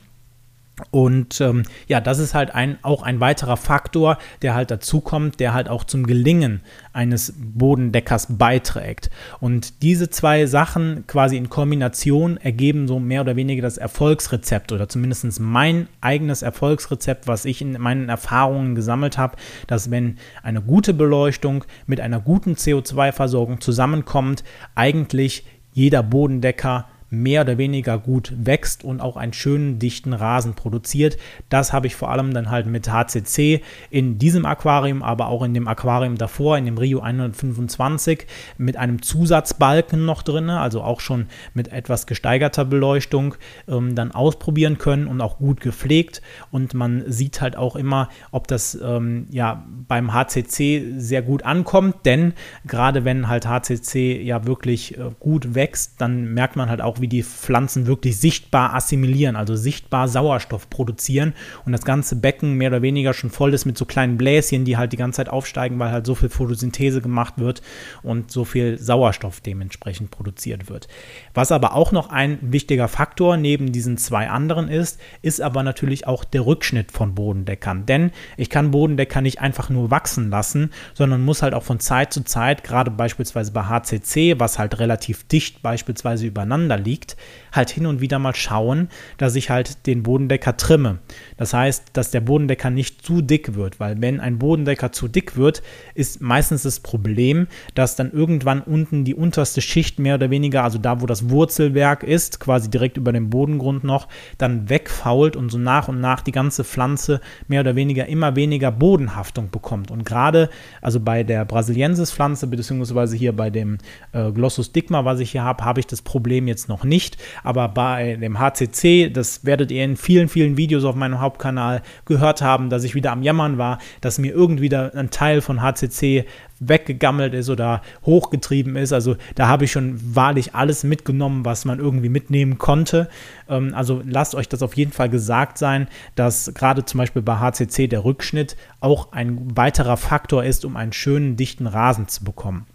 Und 0.90 1.40
ähm, 1.40 1.62
ja, 1.86 2.00
das 2.00 2.18
ist 2.18 2.34
halt 2.34 2.52
ein, 2.54 2.78
auch 2.82 3.02
ein 3.02 3.20
weiterer 3.20 3.56
Faktor, 3.56 4.18
der 4.42 4.54
halt 4.54 4.72
dazukommt, 4.72 5.38
der 5.38 5.54
halt 5.54 5.68
auch 5.68 5.84
zum 5.84 6.04
Gelingen 6.04 6.62
eines 6.92 7.34
Bodendeckers 7.36 8.36
beiträgt. 8.36 9.10
Und 9.38 9.82
diese 9.82 10.10
zwei 10.10 10.46
Sachen 10.46 11.06
quasi 11.06 11.36
in 11.36 11.48
Kombination 11.48 12.38
ergeben 12.38 12.88
so 12.88 12.98
mehr 12.98 13.20
oder 13.20 13.36
weniger 13.36 13.62
das 13.62 13.78
Erfolgsrezept 13.78 14.72
oder 14.72 14.88
zumindest 14.88 15.38
mein 15.38 15.88
eigenes 16.00 16.42
Erfolgsrezept, 16.42 17.28
was 17.28 17.44
ich 17.44 17.62
in 17.62 17.80
meinen 17.80 18.08
Erfahrungen 18.08 18.74
gesammelt 18.74 19.16
habe, 19.16 19.36
dass 19.68 19.92
wenn 19.92 20.18
eine 20.42 20.60
gute 20.60 20.92
Beleuchtung 20.92 21.64
mit 21.86 22.00
einer 22.00 22.20
guten 22.20 22.54
CO2-Versorgung 22.54 23.60
zusammenkommt, 23.60 24.42
eigentlich 24.74 25.44
jeder 25.72 26.02
Bodendecker 26.02 26.86
mehr 27.22 27.42
oder 27.42 27.58
weniger 27.58 27.98
gut 27.98 28.32
wächst 28.36 28.84
und 28.84 29.00
auch 29.00 29.16
einen 29.16 29.32
schönen, 29.32 29.78
dichten 29.78 30.12
Rasen 30.12 30.54
produziert. 30.54 31.16
Das 31.48 31.72
habe 31.72 31.86
ich 31.86 31.96
vor 31.96 32.10
allem 32.10 32.34
dann 32.34 32.50
halt 32.50 32.66
mit 32.66 32.90
HCC 32.90 33.62
in 33.90 34.18
diesem 34.18 34.46
Aquarium, 34.46 35.02
aber 35.02 35.28
auch 35.28 35.42
in 35.42 35.54
dem 35.54 35.68
Aquarium 35.68 36.16
davor, 36.16 36.58
in 36.58 36.64
dem 36.64 36.78
Rio 36.78 37.00
125, 37.00 38.26
mit 38.58 38.76
einem 38.76 39.02
Zusatzbalken 39.02 40.04
noch 40.04 40.22
drin, 40.22 40.50
also 40.50 40.82
auch 40.82 41.00
schon 41.00 41.26
mit 41.54 41.68
etwas 41.68 42.06
gesteigerter 42.06 42.64
Beleuchtung, 42.64 43.34
ähm, 43.68 43.94
dann 43.94 44.12
ausprobieren 44.12 44.78
können 44.78 45.06
und 45.06 45.20
auch 45.20 45.38
gut 45.38 45.60
gepflegt. 45.60 46.22
Und 46.50 46.74
man 46.74 47.04
sieht 47.06 47.40
halt 47.40 47.56
auch 47.56 47.76
immer, 47.76 48.08
ob 48.30 48.48
das 48.48 48.78
ähm, 48.82 49.26
ja 49.30 49.64
beim 49.88 50.12
HCC 50.12 50.94
sehr 50.96 51.22
gut 51.22 51.42
ankommt, 51.44 52.04
denn 52.04 52.34
gerade 52.66 53.04
wenn 53.04 53.28
halt 53.28 53.46
HCC 53.46 54.22
ja 54.22 54.46
wirklich 54.46 54.98
äh, 54.98 55.10
gut 55.20 55.54
wächst, 55.54 56.00
dann 56.00 56.34
merkt 56.34 56.56
man 56.56 56.68
halt 56.68 56.80
auch, 56.80 57.00
wie 57.00 57.03
die 57.08 57.22
Pflanzen 57.22 57.86
wirklich 57.86 58.16
sichtbar 58.18 58.74
assimilieren, 58.74 59.36
also 59.36 59.56
sichtbar 59.56 60.08
Sauerstoff 60.08 60.70
produzieren 60.70 61.34
und 61.64 61.72
das 61.72 61.84
ganze 61.84 62.16
Becken 62.16 62.54
mehr 62.54 62.70
oder 62.70 62.82
weniger 62.82 63.14
schon 63.14 63.30
voll 63.30 63.54
ist 63.54 63.64
mit 63.64 63.76
so 63.76 63.84
kleinen 63.84 64.16
Bläschen, 64.16 64.64
die 64.64 64.76
halt 64.76 64.92
die 64.92 64.96
ganze 64.96 65.18
Zeit 65.18 65.28
aufsteigen, 65.28 65.78
weil 65.78 65.90
halt 65.90 66.06
so 66.06 66.14
viel 66.14 66.28
Photosynthese 66.28 67.00
gemacht 67.00 67.34
wird 67.36 67.62
und 68.02 68.30
so 68.30 68.44
viel 68.44 68.78
Sauerstoff 68.78 69.40
dementsprechend 69.40 70.10
produziert 70.10 70.68
wird. 70.68 70.88
Was 71.34 71.52
aber 71.52 71.74
auch 71.74 71.92
noch 71.92 72.10
ein 72.10 72.38
wichtiger 72.40 72.88
Faktor 72.88 73.36
neben 73.36 73.72
diesen 73.72 73.98
zwei 73.98 74.28
anderen 74.28 74.68
ist, 74.68 75.00
ist 75.22 75.40
aber 75.40 75.62
natürlich 75.62 76.06
auch 76.06 76.24
der 76.24 76.46
Rückschnitt 76.46 76.92
von 76.92 77.14
Bodendeckern. 77.14 77.86
Denn 77.86 78.10
ich 78.36 78.50
kann 78.50 78.70
Bodendecker 78.70 79.20
nicht 79.20 79.40
einfach 79.40 79.70
nur 79.70 79.90
wachsen 79.90 80.30
lassen, 80.30 80.70
sondern 80.94 81.24
muss 81.24 81.42
halt 81.42 81.54
auch 81.54 81.62
von 81.62 81.80
Zeit 81.80 82.12
zu 82.12 82.24
Zeit, 82.24 82.64
gerade 82.64 82.90
beispielsweise 82.90 83.52
bei 83.52 83.64
HCC, 83.64 84.38
was 84.38 84.58
halt 84.58 84.78
relativ 84.78 85.24
dicht 85.24 85.62
beispielsweise 85.62 86.26
übereinander 86.26 86.78
liegt, 86.78 86.93
liegt, 86.94 87.16
halt 87.52 87.70
hin 87.70 87.86
und 87.86 88.00
wieder 88.00 88.18
mal 88.18 88.34
schauen, 88.34 88.88
dass 89.16 89.34
ich 89.36 89.50
halt 89.50 89.86
den 89.86 90.02
Bodendecker 90.02 90.56
trimme. 90.56 90.98
Das 91.36 91.54
heißt, 91.54 91.84
dass 91.92 92.10
der 92.10 92.20
Bodendecker 92.20 92.70
nicht 92.70 93.04
zu 93.04 93.20
dick 93.20 93.54
wird, 93.54 93.80
weil 93.80 94.00
wenn 94.00 94.20
ein 94.20 94.38
Bodendecker 94.38 94.92
zu 94.92 95.08
dick 95.08 95.36
wird, 95.36 95.62
ist 95.94 96.20
meistens 96.20 96.62
das 96.62 96.80
Problem, 96.80 97.46
dass 97.74 97.96
dann 97.96 98.12
irgendwann 98.12 98.60
unten 98.60 99.04
die 99.04 99.14
unterste 99.14 99.60
Schicht 99.60 99.98
mehr 99.98 100.16
oder 100.16 100.30
weniger, 100.30 100.64
also 100.64 100.78
da, 100.78 101.00
wo 101.00 101.06
das 101.06 101.30
Wurzelwerk 101.30 102.02
ist, 102.02 102.40
quasi 102.40 102.70
direkt 102.70 102.96
über 102.96 103.12
dem 103.12 103.30
Bodengrund 103.30 103.84
noch, 103.84 104.08
dann 104.38 104.68
wegfault 104.68 105.36
und 105.36 105.50
so 105.50 105.58
nach 105.58 105.88
und 105.88 106.00
nach 106.00 106.20
die 106.20 106.32
ganze 106.32 106.64
Pflanze 106.64 107.20
mehr 107.48 107.60
oder 107.60 107.76
weniger 107.76 108.06
immer 108.06 108.36
weniger 108.36 108.72
Bodenhaftung 108.72 109.50
bekommt. 109.50 109.90
Und 109.90 110.04
gerade, 110.04 110.50
also 110.80 111.00
bei 111.00 111.22
der 111.22 111.44
Brasiliensis-Pflanze, 111.44 112.46
beziehungsweise 112.46 113.16
hier 113.16 113.34
bei 113.34 113.50
dem 113.50 113.78
äh, 114.12 114.32
Glossus 114.32 114.72
digma, 114.72 115.04
was 115.04 115.20
ich 115.20 115.32
hier 115.32 115.44
habe, 115.44 115.64
habe 115.64 115.80
ich 115.80 115.86
das 115.86 116.02
Problem 116.02 116.48
jetzt 116.48 116.68
noch 116.68 116.73
nicht. 116.82 117.18
Aber 117.44 117.68
bei 117.68 118.16
dem 118.16 118.40
HCC, 118.40 119.10
das 119.10 119.44
werdet 119.44 119.70
ihr 119.70 119.84
in 119.84 119.96
vielen, 119.96 120.28
vielen 120.28 120.56
Videos 120.56 120.84
auf 120.84 120.96
meinem 120.96 121.20
Hauptkanal 121.20 121.82
gehört 122.06 122.42
haben, 122.42 122.70
dass 122.70 122.82
ich 122.82 122.96
wieder 122.96 123.12
am 123.12 123.22
Jammern 123.22 123.58
war, 123.58 123.78
dass 124.00 124.18
mir 124.18 124.32
irgendwie 124.32 124.74
ein 124.74 125.10
Teil 125.10 125.40
von 125.40 125.62
HCC 125.62 126.24
weggegammelt 126.60 127.34
ist 127.34 127.50
oder 127.50 127.82
hochgetrieben 128.04 128.76
ist. 128.76 128.92
Also 128.92 129.16
da 129.34 129.48
habe 129.48 129.64
ich 129.64 129.72
schon 129.72 129.98
wahrlich 130.14 130.54
alles 130.54 130.84
mitgenommen, 130.84 131.44
was 131.44 131.64
man 131.64 131.78
irgendwie 131.78 132.08
mitnehmen 132.08 132.58
konnte. 132.58 133.08
Ähm, 133.48 133.72
also 133.74 134.02
lasst 134.04 134.34
euch 134.34 134.48
das 134.48 134.62
auf 134.62 134.76
jeden 134.76 134.92
Fall 134.92 135.08
gesagt 135.08 135.58
sein, 135.58 135.88
dass 136.14 136.52
gerade 136.54 136.84
zum 136.84 136.98
Beispiel 136.98 137.22
bei 137.22 137.36
HCC 137.36 137.88
der 137.88 138.04
Rückschnitt 138.04 138.56
auch 138.80 139.12
ein 139.12 139.56
weiterer 139.56 139.96
Faktor 139.96 140.44
ist, 140.44 140.64
um 140.64 140.76
einen 140.76 140.92
schönen, 140.92 141.36
dichten 141.36 141.66
Rasen 141.66 142.08
zu 142.08 142.24
bekommen. 142.24 142.66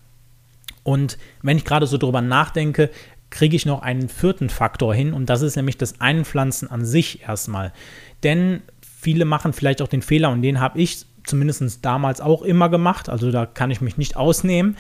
Und 0.84 1.18
wenn 1.42 1.58
ich 1.58 1.66
gerade 1.66 1.86
so 1.86 1.98
drüber 1.98 2.22
nachdenke, 2.22 2.90
kriege 3.30 3.56
ich 3.56 3.66
noch 3.66 3.82
einen 3.82 4.10
vierten 4.10 4.50
Faktor 4.50 4.94
hin 4.94 5.14
und 5.14 5.30
das 5.30 5.42
ist 5.42 5.56
nämlich 5.56 5.78
das 5.78 6.02
Einpflanzen 6.02 6.70
an 6.70 6.86
sich 6.86 7.22
erstmal. 7.22 7.74
Denn 8.24 8.62
viele 8.82 9.26
machen 9.26 9.54
vielleicht 9.54 9.82
auch 9.82 9.88
den 9.88 10.02
Fehler 10.02 10.30
und 10.30 10.42
den 10.42 10.60
habe 10.60 10.80
ich 10.80 11.06
zumindest 11.24 11.86
damals 11.86 12.22
auch 12.22 12.42
immer 12.42 12.70
gemacht, 12.70 13.08
also 13.10 13.32
da 13.32 13.46
kann 13.46 13.72
ich 13.72 13.82
mich 13.82 13.98
nicht 13.98 14.18
ausnehmen. 14.18 14.78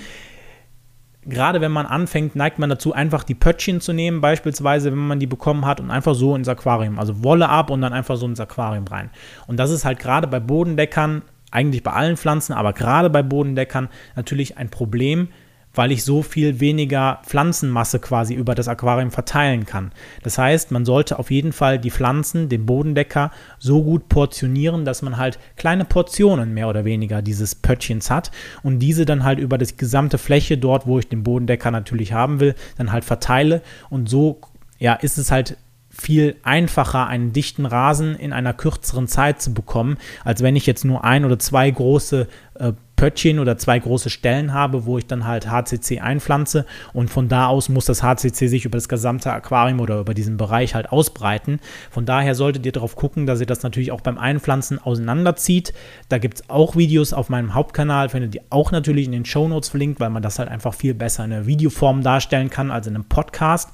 Gerade 1.26 1.62
wenn 1.62 1.72
man 1.72 1.86
anfängt, 1.86 2.36
neigt 2.36 2.60
man 2.60 2.70
dazu, 2.70 2.94
einfach 2.94 3.24
die 3.24 3.36
Pöttchen 3.36 3.82
zu 3.82 3.94
nehmen, 3.94 4.22
beispielsweise, 4.22 4.92
wenn 4.92 5.08
man 5.08 5.20
die 5.20 5.28
bekommen 5.28 5.66
hat, 5.66 5.80
und 5.80 5.92
einfach 5.92 6.16
so 6.16 6.36
ins 6.36 6.48
Aquarium, 6.48 6.98
also 6.98 7.24
Wolle 7.24 7.50
ab 7.50 7.70
und 7.70 7.82
dann 7.82 7.94
einfach 7.94 8.16
so 8.16 8.26
ins 8.26 8.40
Aquarium 8.40 8.88
rein. 8.88 9.12
Und 9.46 9.58
das 9.58 9.70
ist 9.70 9.86
halt 9.86 10.00
gerade 10.00 10.28
bei 10.28 10.40
Bodendeckern, 10.40 11.22
eigentlich 11.52 11.84
bei 11.84 11.92
allen 11.92 12.18
Pflanzen, 12.18 12.54
aber 12.54 12.74
gerade 12.74 13.10
bei 13.10 13.22
Bodendeckern 13.22 13.90
natürlich 14.16 14.58
ein 14.58 14.70
Problem, 14.70 15.28
weil 15.74 15.92
ich 15.92 16.04
so 16.04 16.22
viel 16.22 16.60
weniger 16.60 17.22
Pflanzenmasse 17.26 18.00
quasi 18.00 18.34
über 18.34 18.56
das 18.56 18.68
Aquarium 18.68 19.12
verteilen 19.12 19.66
kann. 19.66 19.92
Das 20.24 20.38
heißt, 20.38 20.72
man 20.72 20.86
sollte 20.86 21.20
auf 21.20 21.32
jeden 21.32 21.54
Fall 21.54 21.80
die 21.80 21.92
Pflanzen, 21.92 22.50
den 22.50 22.66
Bodendecker, 22.66 23.32
so 23.60 23.84
gut 23.84 24.10
portionieren, 24.10 24.86
dass 24.86 25.02
man 25.02 25.18
halt 25.18 25.40
kleine 25.56 25.86
Portionen 25.86 26.54
mehr 26.54 26.70
oder 26.70 26.86
weniger 26.86 27.22
dieses 27.22 27.56
Pöttchens 27.56 28.10
hat 28.10 28.32
und 28.64 28.80
diese 28.80 29.06
dann 29.06 29.24
halt 29.24 29.40
über 29.40 29.58
die 29.58 29.76
gesamte 29.78 30.18
Fläche 30.18 30.58
dort, 30.58 30.88
wo 30.88 31.00
ich 31.00 31.08
den 31.08 31.24
Bodendecker 31.24 31.72
natürlich 31.72 32.14
haben 32.14 32.40
will, 32.40 32.56
dann 32.78 32.92
halt 32.92 33.06
verteile 33.06 33.62
und 33.90 34.10
so 34.10 34.42
ja, 34.80 34.94
ist 34.94 35.18
es 35.18 35.30
halt 35.30 35.58
viel 36.02 36.36
einfacher, 36.44 37.08
einen 37.08 37.34
dichten 37.34 37.66
Rasen 37.66 38.16
in 38.16 38.34
einer 38.34 38.54
kürzeren 38.54 39.08
Zeit 39.08 39.42
zu 39.42 39.54
bekommen, 39.54 39.98
als 40.24 40.42
wenn 40.42 40.56
ich 40.56 40.66
jetzt 40.66 40.86
nur 40.86 41.04
ein 41.04 41.26
oder 41.26 41.40
zwei 41.40 41.70
große 41.70 42.28
äh, 42.56 42.74
Pöttchen 43.00 43.40
oder 43.40 43.58
zwei 43.58 43.80
große 43.80 44.10
Stellen 44.10 44.54
habe, 44.54 44.86
wo 44.86 44.98
ich 44.98 45.06
dann 45.08 45.26
halt 45.26 45.50
HCC 45.50 46.02
einpflanze 46.02 46.66
und 46.92 47.10
von 47.10 47.30
da 47.30 47.48
aus 47.48 47.70
muss 47.70 47.86
das 47.86 48.04
HCC 48.04 48.48
sich 48.48 48.66
über 48.66 48.78
das 48.78 48.90
gesamte 48.90 49.32
Aquarium 49.32 49.80
oder 49.80 50.02
über 50.02 50.14
diesen 50.14 50.36
Bereich 50.36 50.76
halt 50.76 50.92
ausbreiten. 50.92 51.62
Von 51.90 52.06
daher 52.06 52.36
solltet 52.36 52.66
ihr 52.66 52.74
darauf 52.74 52.98
gucken, 52.98 53.26
dass 53.26 53.40
ihr 53.40 53.46
das 53.46 53.64
natürlich 53.64 53.94
auch 53.94 54.02
beim 54.02 54.18
Einpflanzen 54.18 54.80
auseinanderzieht. 54.80 55.74
Da 56.10 56.18
gibt 56.18 56.42
es 56.42 56.50
auch 56.50 56.76
Videos 56.76 57.14
auf 57.14 57.30
meinem 57.30 57.54
Hauptkanal, 57.54 58.10
findet 58.10 58.36
ihr 58.36 58.44
auch 58.50 58.72
natürlich 58.72 59.06
in 59.06 59.14
den 59.14 59.24
Show 59.24 59.48
Notes 59.48 59.70
verlinkt, 59.70 60.02
weil 60.02 60.10
man 60.10 60.22
das 60.22 60.38
halt 60.38 60.50
einfach 60.50 60.74
viel 60.74 60.94
besser 60.94 61.24
in 61.24 61.30
der 61.30 61.46
Videoform 61.46 62.04
darstellen 62.04 62.50
kann 62.50 62.70
als 62.70 62.86
in 62.86 62.96
einem 62.96 63.06
Podcast. 63.06 63.70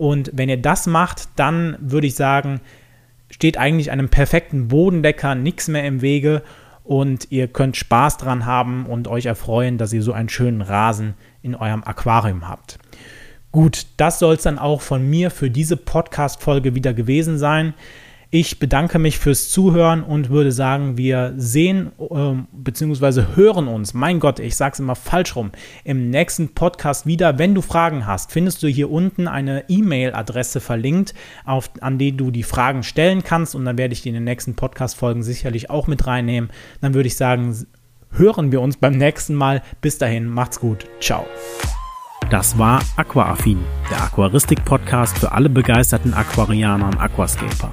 Und 0.00 0.30
wenn 0.32 0.48
ihr 0.48 0.56
das 0.56 0.86
macht, 0.86 1.28
dann 1.36 1.76
würde 1.78 2.06
ich 2.06 2.14
sagen, 2.14 2.62
steht 3.28 3.58
eigentlich 3.58 3.90
einem 3.90 4.08
perfekten 4.08 4.68
Bodendecker 4.68 5.34
nichts 5.34 5.68
mehr 5.68 5.84
im 5.84 6.00
Wege 6.00 6.40
und 6.84 7.30
ihr 7.30 7.48
könnt 7.48 7.76
Spaß 7.76 8.16
dran 8.16 8.46
haben 8.46 8.86
und 8.86 9.08
euch 9.08 9.26
erfreuen, 9.26 9.76
dass 9.76 9.92
ihr 9.92 10.02
so 10.02 10.14
einen 10.14 10.30
schönen 10.30 10.62
Rasen 10.62 11.12
in 11.42 11.54
eurem 11.54 11.84
Aquarium 11.84 12.48
habt. 12.48 12.78
Gut, 13.52 13.88
das 13.98 14.18
soll 14.18 14.36
es 14.36 14.42
dann 14.42 14.58
auch 14.58 14.80
von 14.80 15.06
mir 15.06 15.30
für 15.30 15.50
diese 15.50 15.76
Podcast-Folge 15.76 16.74
wieder 16.74 16.94
gewesen 16.94 17.36
sein. 17.36 17.74
Ich 18.32 18.60
bedanke 18.60 19.00
mich 19.00 19.18
fürs 19.18 19.48
Zuhören 19.48 20.04
und 20.04 20.30
würde 20.30 20.52
sagen, 20.52 20.96
wir 20.96 21.34
sehen 21.36 21.90
äh, 21.98 22.34
bzw. 22.52 23.34
hören 23.34 23.66
uns, 23.66 23.92
mein 23.92 24.20
Gott, 24.20 24.38
ich 24.38 24.54
sage 24.54 24.74
es 24.74 24.78
immer 24.78 24.94
falsch 24.94 25.34
rum, 25.34 25.50
im 25.82 26.10
nächsten 26.10 26.54
Podcast 26.54 27.06
wieder. 27.06 27.40
Wenn 27.40 27.56
du 27.56 27.60
Fragen 27.60 28.06
hast, 28.06 28.30
findest 28.30 28.62
du 28.62 28.68
hier 28.68 28.88
unten 28.88 29.26
eine 29.26 29.64
E-Mail-Adresse 29.68 30.60
verlinkt, 30.60 31.12
auf, 31.44 31.70
an 31.80 31.98
die 31.98 32.16
du 32.16 32.30
die 32.30 32.44
Fragen 32.44 32.84
stellen 32.84 33.24
kannst 33.24 33.56
und 33.56 33.64
dann 33.64 33.76
werde 33.76 33.94
ich 33.94 34.02
die 34.02 34.10
in 34.10 34.14
den 34.14 34.22
nächsten 34.22 34.54
Podcast-Folgen 34.54 35.24
sicherlich 35.24 35.68
auch 35.68 35.88
mit 35.88 36.06
reinnehmen. 36.06 36.50
Dann 36.80 36.94
würde 36.94 37.08
ich 37.08 37.16
sagen, 37.16 37.66
hören 38.12 38.52
wir 38.52 38.60
uns 38.60 38.76
beim 38.76 38.96
nächsten 38.96 39.34
Mal. 39.34 39.60
Bis 39.80 39.98
dahin, 39.98 40.26
macht's 40.28 40.60
gut. 40.60 40.86
Ciao. 41.00 41.26
Das 42.30 42.56
war 42.56 42.80
Aquaaffin, 42.94 43.58
der 43.90 44.04
Aquaristik-Podcast 44.04 45.18
für 45.18 45.32
alle 45.32 45.48
begeisterten 45.48 46.14
Aquarianer 46.14 46.86
und 46.86 47.00
Aquascaper. 47.00 47.72